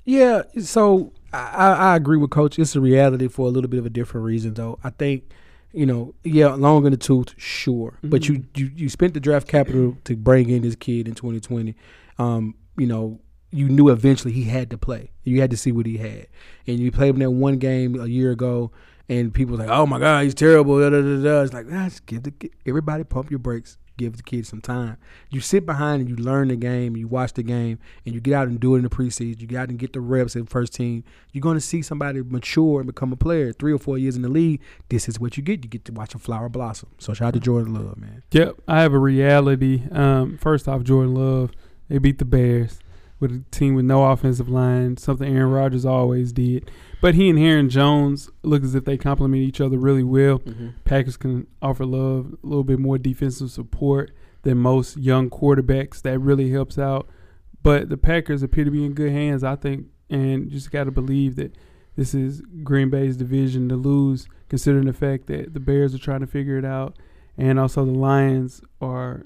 [0.05, 2.57] Yeah, so I, I I agree with Coach.
[2.57, 4.79] It's a reality for a little bit of a different reason, though.
[4.83, 5.31] I think,
[5.71, 9.47] you know, yeah, long in the tooth, sure, but you, you you spent the draft
[9.47, 11.75] capital to bring in this kid in 2020.
[12.17, 13.19] Um, you know,
[13.51, 15.11] you knew eventually he had to play.
[15.23, 16.27] You had to see what he had,
[16.67, 18.71] and you played him that one game a year ago,
[19.07, 21.41] and people was like, "Oh my God, he's terrible." Da, da, da, da.
[21.41, 22.33] It's like, ah, just give the,
[22.65, 23.77] everybody pump your brakes.
[23.97, 24.97] give the kids some time.
[25.29, 28.33] You sit behind and you learn the game, you watch the game, and you get
[28.33, 29.41] out and do it in the preseason.
[29.41, 31.03] You get out and get the reps in first team.
[31.33, 33.51] You're going to see somebody mature and become a player.
[33.51, 35.63] Three or four years in the league, this is what you get.
[35.63, 36.89] You get to watch a flower blossom.
[36.97, 38.23] So shout out to Jordan Love, man.
[38.31, 39.83] Yep, I have a reality.
[39.91, 41.51] Um, first off, Jordan Love,
[41.89, 42.79] they beat the Bears
[43.19, 46.71] with a team with no offensive line, something Aaron Rodgers always did.
[47.01, 50.39] But he and Aaron Jones look as if they complement each other really well.
[50.39, 50.73] Mhm.
[50.85, 54.11] Packers can offer Love a little bit more defensive support
[54.43, 56.01] than most young quarterbacks.
[56.01, 57.07] That really helps out.
[57.61, 60.91] But the Packers appear to be in good hands, I think, and just got to
[60.91, 61.55] believe that
[61.97, 66.21] this is Green Bay's division to lose, considering the fact that the Bears are trying
[66.21, 66.97] to figure it out,
[67.37, 69.23] and also the Lions are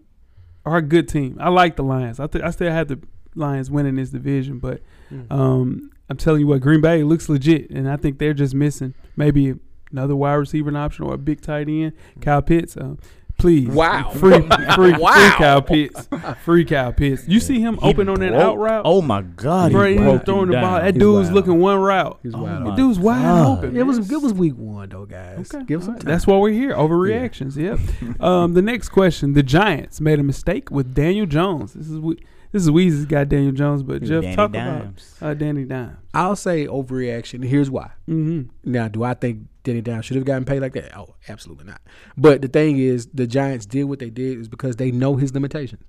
[0.66, 1.38] are a good team.
[1.40, 2.20] I like the Lions.
[2.20, 3.00] I th- I still have the
[3.36, 4.82] Lions winning this division, but
[5.12, 5.32] Mm.
[5.32, 8.94] um, I'm telling you what, Green Bay looks legit, and I think they're just missing
[9.16, 9.56] maybe
[9.92, 12.76] another wide receiver option or a big tight end, Kyle Pitts.
[12.76, 12.96] Uh,
[13.38, 14.10] please, Wow.
[14.10, 14.42] free,
[14.76, 15.14] free, Wow.
[15.14, 16.10] free Kyle Pitts,
[16.44, 17.28] free Kyle Pitts.
[17.28, 18.82] You see him He open on that out route?
[18.86, 19.72] Oh my God!
[19.72, 20.76] Bro, he he broke throwing the ball.
[20.82, 21.34] That He's dude's wild.
[21.34, 22.20] looking one route.
[22.24, 22.64] He's Oh wild.
[22.64, 23.58] my That dude's wide God.
[23.60, 23.78] open.
[23.78, 25.54] It was it was week one though, guys.
[25.54, 25.64] Okay.
[25.66, 26.06] Give some time.
[26.06, 26.74] That's why we're here.
[26.74, 27.56] Overreactions.
[27.56, 28.22] Yep.
[28.22, 31.74] um, the next question: The Giants made a mistake with Daniel Jones.
[31.74, 32.18] This is we,
[32.54, 35.16] this is Weezy's got Daniel Jones, but Jeff Danny talk Dimes.
[35.18, 35.98] about uh, Danny Dimes.
[36.14, 37.44] I'll say overreaction.
[37.44, 37.92] Here's why.
[38.08, 38.72] Mm-hmm.
[38.72, 40.96] Now, do I think Danny Dimes should have gotten paid like that?
[40.96, 41.82] Oh, absolutely not.
[42.16, 45.34] But the thing is, the Giants did what they did is because they know his
[45.34, 45.84] limitations.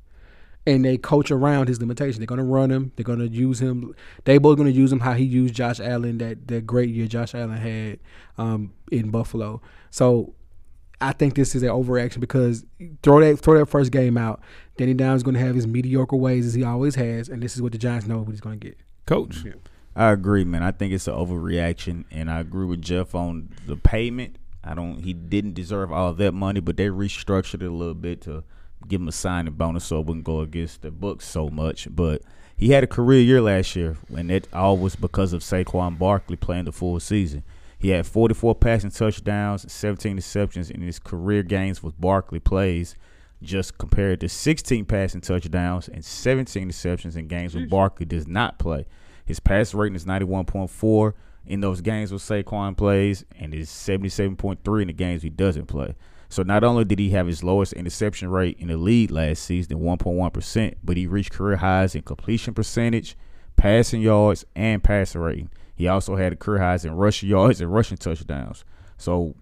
[0.66, 2.16] And they coach around his limitations.
[2.16, 2.92] They're gonna run him.
[2.96, 3.94] They're gonna use him.
[4.24, 7.34] They both gonna use him how he used Josh Allen that that great year Josh
[7.34, 7.98] Allen had
[8.38, 9.60] um, in Buffalo.
[9.90, 10.32] So
[11.00, 12.64] I think this is an overreaction because
[13.02, 14.40] throw that throw that first game out.
[14.76, 17.62] Danny Dimes is gonna have his mediocre ways as he always has, and this is
[17.62, 18.76] what the Giants know what he's gonna get.
[19.06, 19.44] Coach.
[19.96, 20.62] I agree, man.
[20.62, 24.38] I think it's an overreaction, and I agree with Jeff on the payment.
[24.64, 25.00] I don't.
[25.04, 28.42] He didn't deserve all that money, but they restructured it a little bit to
[28.88, 31.86] give him a signing bonus so it wouldn't go against the books so much.
[31.94, 32.22] But
[32.56, 36.36] he had a career year last year, and that all was because of Saquon Barkley
[36.36, 37.44] playing the full season.
[37.78, 42.96] He had 44 passing touchdowns, 17 interceptions in his career games with Barkley plays,
[43.44, 48.58] just compared to 16 passing touchdowns and 17 receptions in games with Barkley does not
[48.58, 48.86] play.
[49.24, 51.12] His pass rating is 91.4
[51.46, 55.94] in those games with Saquon plays, and is 77.3 in the games he doesn't play.
[56.28, 59.78] So not only did he have his lowest interception rate in the league last season,
[59.78, 63.16] 1.1%, but he reached career highs in completion percentage,
[63.56, 65.50] passing yards, and passer rating.
[65.76, 68.64] He also had career highs in rushing yards and rushing touchdowns.
[68.96, 69.34] So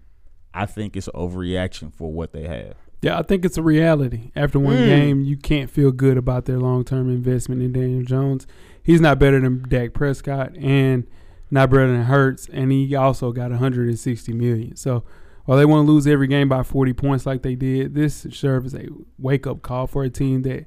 [0.53, 2.75] I think it's an overreaction for what they have.
[3.03, 4.31] Yeah, I think it's a reality.
[4.35, 4.85] After one Mm.
[4.85, 8.47] game, you can't feel good about their long term investment in Daniel Jones.
[8.81, 11.03] He's not better than Dak Prescott and
[11.51, 14.75] not better than Hurts, and he also got 160 million.
[14.77, 15.03] So
[15.45, 18.73] while they want to lose every game by 40 points like they did, this serves
[18.73, 18.87] as a
[19.19, 20.65] wake up call for a team that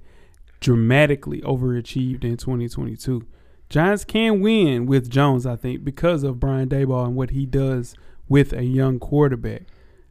[0.61, 3.22] dramatically overachieved in 2022.
[3.68, 7.95] Giants can win with Jones, I think, because of Brian Daboll and what he does
[8.28, 9.62] with a young quarterback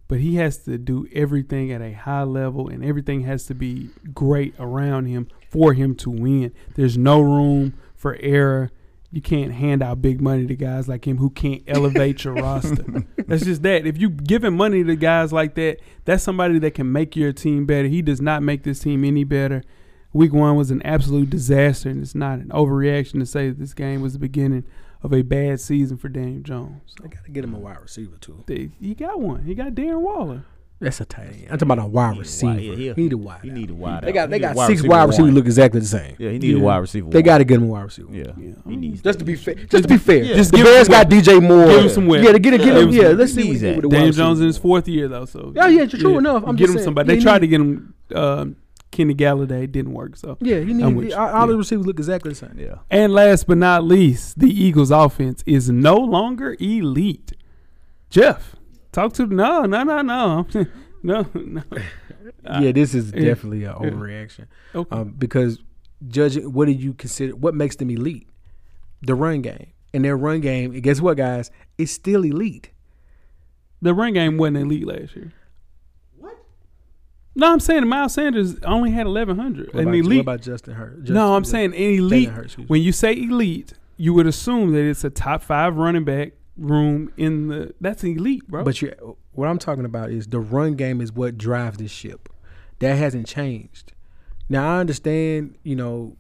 [0.08, 3.90] but he has to do everything at a high level and everything has to be
[4.14, 6.54] great around him for him to win.
[6.76, 8.72] There's no room for error.
[9.12, 13.06] You can't hand out big money to guys like him who can't elevate your roster.
[13.26, 13.88] That's just that.
[13.88, 17.66] If you giving money to guys like that, that's somebody that can make your team
[17.66, 17.88] better.
[17.88, 19.64] He does not make this team any better.
[20.12, 23.74] Week one was an absolute disaster, and it's not an overreaction to say that this
[23.74, 24.64] game was the beginning
[25.06, 26.96] of a bad season for Daniel Jones.
[27.04, 28.44] I gotta get him a wide receiver too.
[28.48, 29.44] They, he got one.
[29.44, 30.44] He got Darren Waller.
[30.82, 31.44] That's a tight end.
[31.50, 32.60] I'm talking about a wide receiver.
[32.60, 33.40] Yeah, He he- need a wide.
[33.44, 33.56] He out.
[33.56, 34.04] need a wide.
[34.04, 36.16] They got they He need a got six wide receivers look exactly the same.
[36.20, 37.10] Yeah, he need a wide receiver.
[37.10, 38.10] They got to get him a wide receiver.
[38.12, 39.02] Yeah, Yeah, he needs.
[39.02, 39.56] Just to be fair.
[39.56, 40.26] Just to be fair.
[40.26, 41.66] Just the Bears got DJ Moore.
[41.68, 42.26] Give him some whip.
[42.26, 42.90] Yeah, to get it, get him.
[42.90, 43.76] him Yeah, some- let's see he what needs he do that.
[43.84, 46.44] with the Daniel Jones in his fourth year though, so Yeah, yeah, true enough.
[46.46, 47.16] I'm get him somebody.
[47.16, 47.94] They tried to get him.
[48.14, 48.48] Uh,
[48.96, 50.16] Kenny Golladay didn't work.
[50.16, 52.56] So Yeah, he I'm with need all, all the receivers look exactly the same.
[52.58, 52.76] Yeah.
[52.90, 57.34] And last but not least, the Eagles' offense is no longer elite.
[58.10, 58.56] Jeff,
[58.94, 60.48] talk to no, no, no, no,
[61.04, 61.64] no, no.
[62.62, 64.48] yeah, this is definitely an overreaction.
[64.74, 64.96] Okay.
[64.96, 65.60] Um, because
[66.08, 67.36] judging, what do you consider?
[67.36, 68.30] What makes them elite?
[69.02, 69.68] The run game.
[69.94, 71.52] And their run game, and guess what, guys?
[71.78, 72.72] It's still elite.
[73.82, 75.34] The run game wasn't elite last year.
[77.36, 79.68] No, I'm saying Miles Sanders only had 1,100.
[79.68, 80.18] What An about, elite.
[80.18, 81.00] what about Justin Hurts?
[81.00, 82.30] Justin, no, I'm saying an elite.
[82.30, 86.34] Hurts, when you say elite, you would assume that it's a top five running back
[86.58, 87.74] room in the.
[87.82, 88.64] That's elite, bro.
[88.64, 92.30] But you, what I'm talking about is the run game is what drives this ship.
[92.80, 93.92] That hasn't changed.
[94.48, 96.16] Now I understand, you know,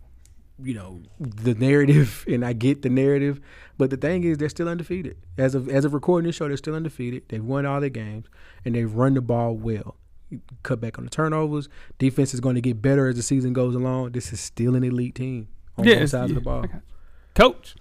[0.61, 3.39] you know the narrative, and I get the narrative.
[3.77, 5.17] But the thing is, they're still undefeated.
[5.37, 7.23] As of as of recording this show, they're still undefeated.
[7.29, 8.27] They've won all their games,
[8.65, 9.95] and they've run the ball well.
[10.63, 11.69] Cut back on the turnovers.
[11.99, 14.11] Defense is going to get better as the season goes along.
[14.13, 15.47] This is still an elite team
[15.77, 16.59] on Yeah, both sides yeah, of the ball.
[16.65, 16.79] okay.
[17.35, 17.75] Coach.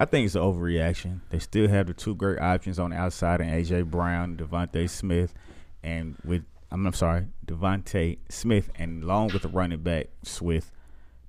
[0.00, 1.20] I think it's an overreaction.
[1.30, 5.34] They still have the two great options on the outside in AJ Brown, DeVonta Smith,
[5.82, 10.70] and with I'm, I'm sorry, DeVonta Smith, and along with the running back Swift.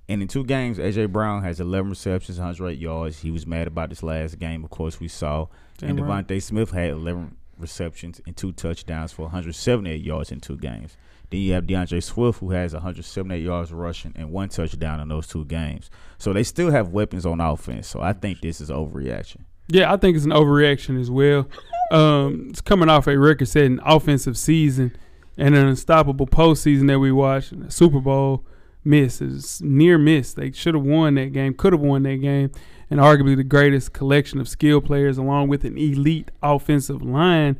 [0.07, 3.19] And in two games, AJ Brown has 11 receptions, 108 yards.
[3.19, 5.47] He was mad about this last game, of course, we saw.
[5.77, 6.27] Damn and right.
[6.27, 10.97] DeVonta Smith had 11 receptions and two touchdowns for 178 yards in two games.
[11.29, 15.27] Then you have D'Andre Swift, who has 178 yards rushing and one touchdown in those
[15.27, 15.91] two games.
[16.17, 17.87] So they still have weapons on offense.
[17.87, 19.41] So I think this is overreaction.
[19.67, 21.47] Yeah, I think it's an overreaction as well.
[21.91, 24.95] Um, it's coming off a record-setting offensive season
[25.37, 27.53] and an unstoppable postseason that we watched.
[27.71, 28.43] Super Bowl
[28.89, 30.33] miss is near miss.
[30.33, 32.51] They should have won that game, could have won that game,
[32.89, 37.59] and arguably the greatest collection of skill players, along with an elite offensive line.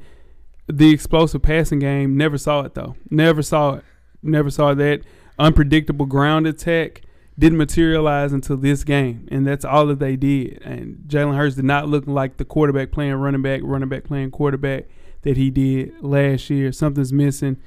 [0.67, 2.95] The explosive passing game never saw it though.
[3.09, 3.83] Never saw it.
[4.21, 5.01] Never saw that
[5.37, 7.01] unpredictable ground attack
[7.37, 10.61] didn't materialize until this game, and that's all that they did.
[10.63, 14.31] And Jalen Hurts did not look like the quarterback playing running back, running back playing
[14.31, 14.87] quarterback
[15.21, 16.71] that he did last year.
[16.71, 17.57] Something's missing.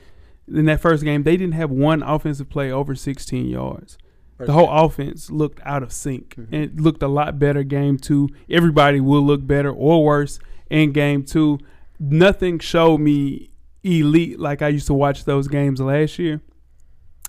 [0.49, 3.97] In that first game, they didn't have one offensive play over 16 yards.
[4.39, 8.29] The whole offense looked out of sync and it looked a lot better game two.
[8.51, 11.61] Everybody will look better or worse in game two.
[12.01, 13.51] Nothing showed me
[13.85, 16.41] elite like I used to watch those games last year.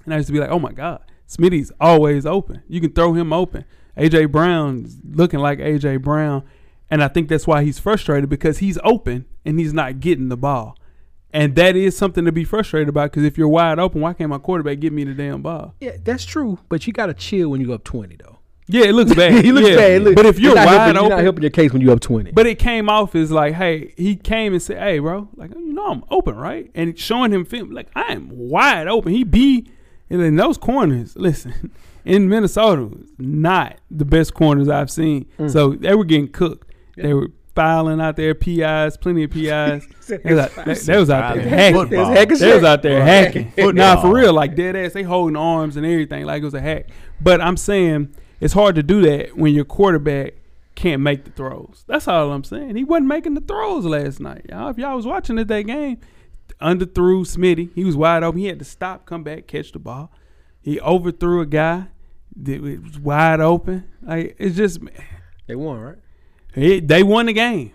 [0.05, 2.63] And I used to be like, oh my God, Smitty's always open.
[2.67, 3.65] You can throw him open.
[3.97, 6.43] AJ Brown's looking like AJ Brown.
[6.89, 10.37] And I think that's why he's frustrated because he's open and he's not getting the
[10.37, 10.77] ball.
[11.33, 14.29] And that is something to be frustrated about because if you're wide open, why can't
[14.29, 15.73] my quarterback give me the damn ball?
[15.79, 16.59] Yeah, that's true.
[16.69, 18.37] But you got to chill when you go up 20, though.
[18.67, 19.33] Yeah, it looks bad.
[19.43, 19.75] he looks Yeah.
[19.75, 20.03] bad.
[20.03, 21.91] Look, but if you're not wide helping, open, you're not helping your case when you're
[21.93, 22.31] up 20.
[22.31, 25.73] but it came off as like, hey, he came and said, hey, bro, like you
[25.73, 26.69] know I'm open, right?
[26.75, 29.11] And showing him film like I am wide open.
[29.11, 29.67] He be
[30.09, 31.15] in those corners.
[31.17, 31.71] Listen,
[32.05, 35.25] in Minnesota, not the best corners I've seen.
[35.39, 35.51] Mm.
[35.51, 36.71] So they were getting cooked.
[36.95, 39.87] They were filing out there PIs, plenty of PIs.
[40.07, 41.79] they, was out, they, they was out there hacking.
[41.79, 42.13] Football.
[42.13, 43.51] They was They was out there hacking.
[43.51, 43.73] Football.
[43.73, 44.93] Nah, for real, like dead ass.
[44.93, 46.89] They holding arms and everything like it was a hack.
[47.21, 50.33] But I'm saying it's hard to do that when your quarterback
[50.75, 51.83] can't make the throws.
[51.87, 52.75] That's all I'm saying.
[52.75, 54.45] He wasn't making the throws last night.
[54.49, 55.99] Y'all, if y'all was watching it that game,
[56.61, 57.69] underthrew Smitty.
[57.73, 58.39] He was wide open.
[58.39, 60.11] He had to stop, come back, catch the ball.
[60.61, 61.87] He overthrew a guy
[62.37, 63.85] that was wide open.
[64.01, 64.79] Like it's just
[65.47, 65.97] they won, right?
[66.55, 67.71] It, they won the game.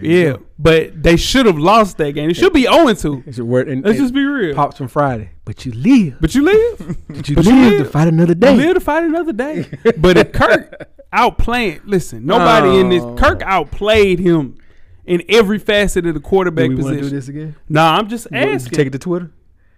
[0.00, 2.30] yeah, but they should have lost that game.
[2.30, 3.24] It should be 0 2.
[3.26, 3.68] It's a word.
[3.68, 4.54] And, Let's and just be real.
[4.54, 5.30] Pops from Friday.
[5.44, 6.16] But you live.
[6.20, 6.96] But you live.
[7.08, 8.52] But you But you live to fight another day.
[8.54, 9.66] You live to fight another day.
[9.98, 13.16] but if Kirk outplayed, listen, nobody in this Oh.
[13.16, 14.56] Kirk outplayed him
[15.04, 17.10] in every facet of the quarterback Do we want to position.
[17.10, 17.56] do this again?
[17.68, 18.72] Nah, I'm just You asking.
[18.72, 19.30] Take it to Twitter?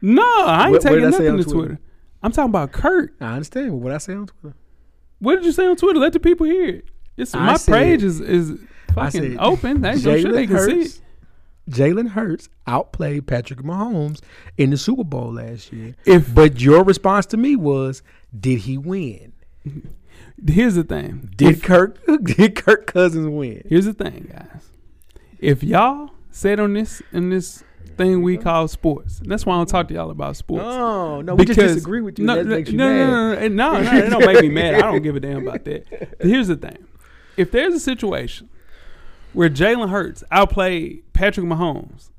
[0.02, 1.52] no, I ain't What- what taking say nothing to Twitter?
[1.58, 1.78] Twitter.
[2.22, 3.12] I'm talking about Kirk.
[3.20, 4.56] I understand what I say on Twitter.
[5.18, 5.98] What did you say on Twitter?
[5.98, 6.84] Let the people hear it.
[7.16, 8.58] It's I my said- page is is
[8.94, 9.80] fucking said open.
[9.80, 10.78] No shit they can see.
[10.80, 11.00] Hurts-
[11.70, 14.20] Jalen Hurts outplayed Patrick Mahomes
[14.58, 15.94] in the Super Bowl last year.
[16.04, 18.02] If- but your response to me was,
[18.38, 19.32] did he win?
[20.46, 21.30] Here's the thing.
[21.36, 23.62] Did If- Kirk did Kirk Cousins win?
[23.68, 24.70] Here's the thing, guys.
[25.38, 27.62] If y'all said on this in this
[27.96, 30.64] thing we call sports, that's why I don't talk to y'all about sports.
[30.64, 32.26] No, no, we just disagree with you.
[32.26, 33.52] No, That no, makes you no, mad.
[33.52, 34.74] no, no, no, no, no, it don't make me mad.
[34.74, 36.16] I don't give a damn about that.
[36.20, 36.78] Here's the thing:
[37.36, 38.48] if there's a situation
[39.32, 42.10] where Jalen Hurts outplayed Patrick Mahomes,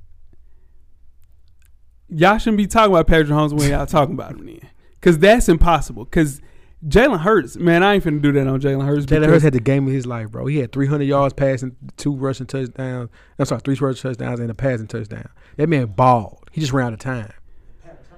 [2.10, 5.50] y'all shouldn't be talking about Patrick Mahomes when y'all talking about him then, because that's
[5.50, 6.06] impossible.
[6.06, 6.42] Because
[6.88, 9.06] Jalen Hurts, man, I ain't finna do that on Jalen Hurts.
[9.06, 10.46] Jalen Hurts had the game of his life, bro.
[10.46, 13.10] He had 300 yards passing, two rushing touchdowns.
[13.40, 15.30] I'm sorry, three rushing touchdowns and a passing touchdown.
[15.58, 16.50] That man balled.
[16.52, 17.34] He just ran out of time.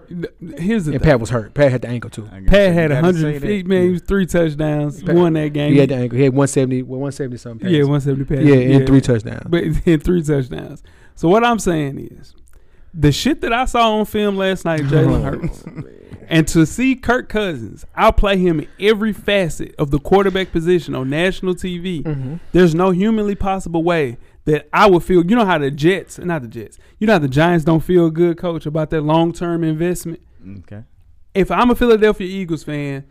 [0.08, 1.10] Here's the And thing.
[1.10, 1.54] Pat was hurt.
[1.54, 2.24] Pat had the ankle too.
[2.24, 3.68] Pat had You gotta say 150 that.
[3.68, 5.74] man, he was three touchdowns, Pat- won that game.
[5.74, 6.18] He had the ankle.
[6.18, 7.70] He had 170, well, 170 something.
[7.70, 7.90] yeah, passes.
[7.90, 8.46] 170 pass.
[8.46, 9.44] Yeah, and three touchdowns.
[9.50, 10.84] But in three touchdowns.
[11.16, 12.34] So what I'm saying is,
[12.94, 15.64] the shit that I saw on film last night, Jalen Hurts,
[16.30, 20.96] and to see Kirk Cousins I'll play him in every facet of the quarterback position
[20.96, 22.36] on national TV, Mm-hmm.
[22.54, 24.18] there's no humanly possible way
[24.48, 25.26] that I would feel.
[25.26, 28.10] You know how the Jets, not the Jets, you know how the Giants don't feel
[28.10, 30.22] good, coach, about that long term investment.
[30.60, 30.84] Okay.
[31.34, 33.06] If I'm a Philadelphia Eagles fan,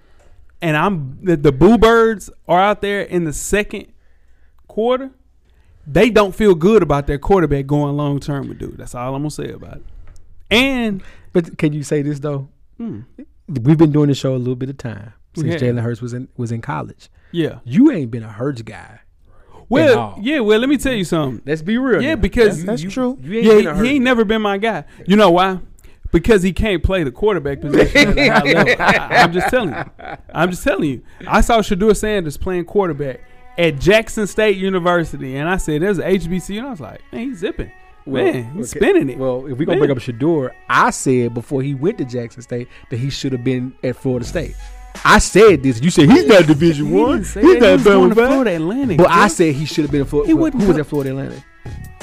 [0.62, 3.92] and I'm the, the Boo Birds are out there in the second
[4.66, 5.10] quarter,
[5.86, 8.78] they don't feel good about their quarterback going long term with dude.
[8.78, 9.84] That's all I'm gonna say about it.
[10.50, 11.02] And
[11.34, 12.48] But can you say this though?
[12.78, 13.00] Hmm.
[13.46, 15.60] We've been doing this show a little bit of time since have.
[15.60, 17.10] Jalen Hurts was in was in college.
[17.30, 19.00] yeah, You ain't been a Hurts guy.
[19.68, 21.42] Well, yeah, well, let me tell you something.
[21.44, 22.00] Let's be real.
[22.02, 22.20] Yeah, now.
[22.20, 23.18] because That's- you- true.
[23.22, 24.84] You ain't yeah, he Hurts ain't never been my guy.
[25.06, 25.60] You know why?
[26.12, 28.74] because he can't play the quarterback position at a high level.
[28.78, 29.84] I'm just telling you.
[30.32, 31.02] I'm just telling you.
[31.26, 33.20] I saw Shedeur Sanders playing quarterback
[33.58, 37.28] at Jackson State University, and I said, "There's an HBCU," and I was like, "Man,
[37.28, 37.70] he's zipping."
[38.06, 38.78] Man, he's okay.
[38.86, 39.18] spinning it.
[39.18, 39.88] Well, if we're gonna Man.
[39.88, 43.42] bring up Shedeur, I said before he went to Jackson State that he should have
[43.42, 44.54] been at Florida State.
[45.04, 45.80] I said this.
[45.80, 47.18] You said he's not Division He One.
[47.18, 47.42] He's that.
[47.42, 50.06] not He was going to Florida Atlantic, But I said he should have been in
[50.06, 50.28] Florida.
[50.28, 51.42] He wouldn't was go- at Florida Atlantic?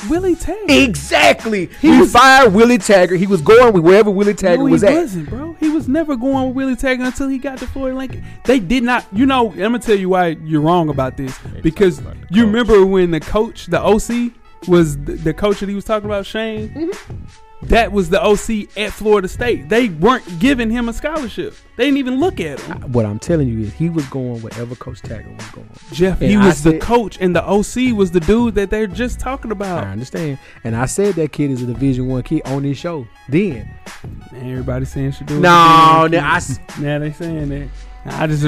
[0.10, 0.70] Willie Taggart.
[0.70, 1.68] Exactly.
[1.80, 3.18] He, He was- fired Willie Taggart.
[3.20, 4.94] He was going with wherever Willie Taggart no, he was at.
[4.94, 5.54] wasn't, bro.
[5.62, 8.26] He was never going with Willie Taggart until he got to Florida Lincoln.
[8.44, 9.06] They did not.
[9.14, 13.12] You know, I'm gonna tell you why you're wrong about this because you remember when
[13.12, 14.34] the coach, the OC,
[14.68, 16.70] was the, the coach that he was talking about, Shane.
[16.70, 17.24] Mm-hmm.
[17.68, 19.70] That was the OC at Florida State.
[19.70, 21.56] They weren't giving him a scholarship.
[21.76, 22.92] They didn't even look at him.
[22.92, 25.70] What I'm telling you is he was going wherever Coach Taggart was going.
[25.92, 29.20] Jeff, And he was the coach, and the OC was the dude that they're just
[29.20, 29.84] talking about.
[29.86, 33.08] I understand, and I said that kid is a Division One kid on this show.
[33.30, 33.70] Then
[34.36, 35.42] everybody saying should do it.
[35.42, 37.70] No, now I s- now they saying that.
[38.06, 38.44] I just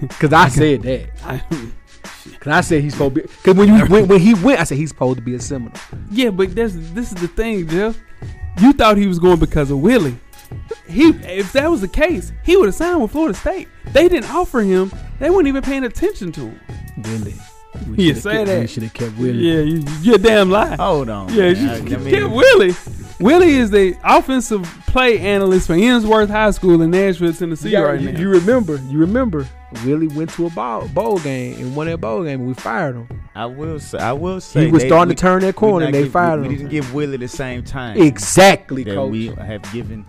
[0.00, 1.08] because I said that.
[1.24, 1.42] I,
[2.40, 3.28] Cause I said he's supposed to be.
[3.44, 5.72] Cause when you when, when he went, I said he's supposed to be a Seminole.
[6.10, 7.96] Yeah, but this this is the thing, Jeff.
[8.60, 10.16] You thought he was going because of Willie.
[10.86, 13.68] He, if that was the case, he would have signed with Florida State.
[13.92, 14.92] They didn't offer him.
[15.18, 16.60] They weren't even paying attention to him.
[16.98, 17.34] Really?
[17.96, 18.60] You say that?
[18.60, 19.38] We should have kept Willie.
[19.48, 20.76] Yeah, you, you're damn lie.
[20.76, 21.32] Hold on.
[21.32, 21.56] Yeah, man.
[21.64, 22.74] you I- I kept mean- Willie.
[23.18, 27.98] Willie is the offensive play analyst for Ensworth High School in Nashville, Tennessee, You, right
[28.00, 28.20] you, now.
[28.20, 28.76] you remember?
[28.88, 29.48] You remember?
[29.84, 32.94] Willie went to a bowl, bowl game and won that bowl game, and we fired
[32.96, 33.08] him.
[33.34, 33.98] I will say.
[33.98, 34.66] I will say.
[34.66, 36.50] He was they- starting we- to turn that corner, and they give- fired we, him.
[36.52, 38.00] We didn't give Willie the same time.
[38.00, 39.10] Exactly, that coach.
[39.10, 40.06] we have given.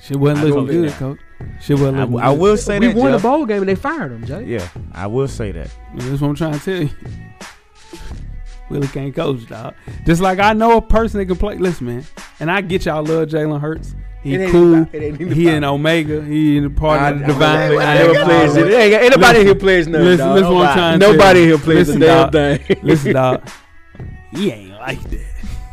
[0.00, 0.98] She wasn't I looking told you good, that.
[0.98, 1.18] coach.
[1.60, 2.40] Shit wasn't I, looking I good.
[2.40, 2.96] will say we that.
[2.96, 4.44] won a bowl game and they fired him, Jay.
[4.44, 5.70] Yeah, I will say that.
[5.96, 6.90] That's what I'm trying to tell you.
[8.70, 9.74] Willie can't coach, dog.
[10.06, 11.56] Just like I know a person that can play.
[11.58, 12.04] Listen, man,
[12.40, 13.94] and I get y'all love Jalen Hurts.
[14.22, 14.74] He It cool.
[14.82, 16.22] about- ain't he in Omega.
[16.22, 17.56] He in the part I- of the I- divine.
[17.56, 17.88] I- Feminine.
[17.88, 18.72] I never plays it.
[18.72, 20.36] Ain't- ain't nobody Listen, here plays nothing, Listen, dog.
[20.36, 22.32] listen what I'm trying to Nobody tell here plays a Listen, damn dog.
[22.32, 22.76] thing.
[22.82, 23.42] Listen, dog.
[24.34, 25.20] He ain't like that.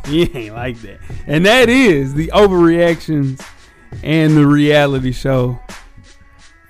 [0.06, 0.98] He ain't like that.
[1.26, 3.40] And that is the overreactions
[4.02, 5.58] and the reality show.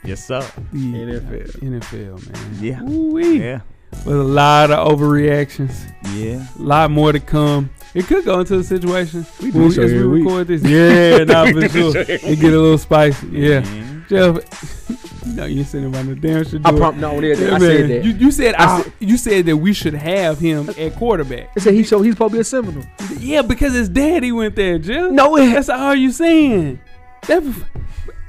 [0.05, 0.45] Yes, sir.
[0.73, 1.63] The NFL.
[1.63, 2.59] NFL, man.
[2.61, 2.83] Yeah.
[2.83, 3.41] Ooh-wee.
[3.41, 3.61] Yeah.
[4.07, 5.73] With a lot of overreactions.
[6.15, 6.45] Yeah.
[6.59, 7.71] A lot more to come.
[7.95, 10.25] It could go into a situation We do when this as we every week.
[10.25, 10.63] record this.
[10.63, 11.97] Yeah, nah, for sure.
[11.97, 13.27] It get a little spicy.
[13.29, 13.63] Yeah.
[13.63, 14.09] Mhm.
[14.09, 16.61] Jeff, no, you ain't saying about no damn shit.
[16.65, 18.05] I prom- no, yeah, I said that.
[18.05, 21.55] You, you said I I said- you said that we should have him at quarterback.
[21.55, 22.85] They said he so he's supposed to be a Seminole.
[23.19, 25.11] Yeah, because his daddy went there, Jeff.
[25.13, 26.81] No, it- that's all you saying.
[27.29, 27.43] That,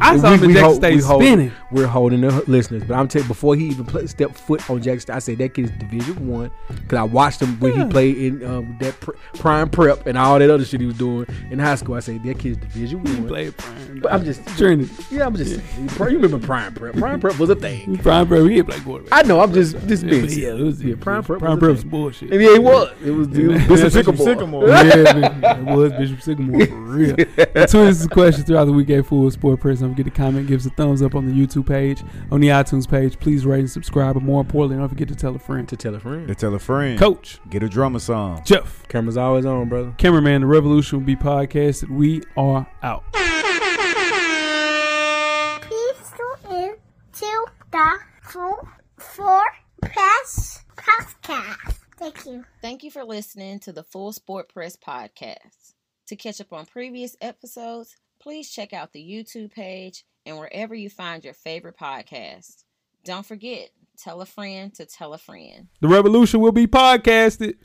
[0.01, 1.51] I saw We- him in we Jackson hold- State we hold- spinning.
[1.71, 4.99] We're holding the listeners, but I'm telling before he even play, stepped foot on Jackson
[5.01, 7.85] State, I said that kid is Division One because I watched him when Yeah.
[7.85, 10.97] he played in um, that pr- prime prep and all that other shit he was
[10.97, 11.95] doing in high school.
[11.95, 13.27] I said that kid is Division He One.
[13.27, 13.99] played prime.
[14.01, 14.89] But I'm just Trinity.
[15.11, 15.89] Yeah, I'm just saying.
[16.11, 16.95] You remember prime prep?
[16.95, 17.97] Prime prep was a thing.
[17.99, 18.41] Prime prep.
[18.43, 19.13] He didn't play quarterback.
[19.25, 19.39] I know.
[19.39, 20.95] I'm just just Yeah, being but yeah, it was yeah.
[20.99, 21.39] Prime prep.
[21.39, 22.31] Prime prep was bullshit.
[22.31, 22.89] And yeah, it was.
[23.05, 24.25] It was, it was Bishop Sycamore.
[24.25, 24.67] Sycamore.
[24.67, 27.15] yeah, it was Bishop Sycamore for real.
[27.15, 29.81] Tweet us questions throughout the week at Full Sport Press.
[29.91, 32.47] Don't forget to comment, give us a thumbs up on the YouTube page, on the
[32.47, 33.19] iTunes page.
[33.19, 35.67] Please rate and subscribe, but more importantly, don't forget to tell a friend.
[35.67, 36.29] To tell a friend.
[36.29, 36.97] To tell a friend.
[36.97, 38.41] Coach, Get a drummer song.
[38.45, 39.93] Jeff, Camera's always on, brother.
[39.97, 41.89] cameraman, the revolution will be podcasted.
[41.89, 43.03] We are out.
[45.61, 46.75] Please tune in
[47.11, 48.67] to the Full
[48.97, 49.47] Sport
[49.81, 51.79] Press podcast.
[51.97, 52.45] Thank you.
[52.61, 55.73] Thank you for listening to the Full Sport Press podcast.
[56.07, 60.89] To catch up on previous episodes, please check out the YouTube page and wherever you
[60.89, 62.63] find your favorite podcast.
[63.03, 65.67] Don't forget, tell a friend to tell a friend.
[65.81, 67.55] The revolution will be podcasted.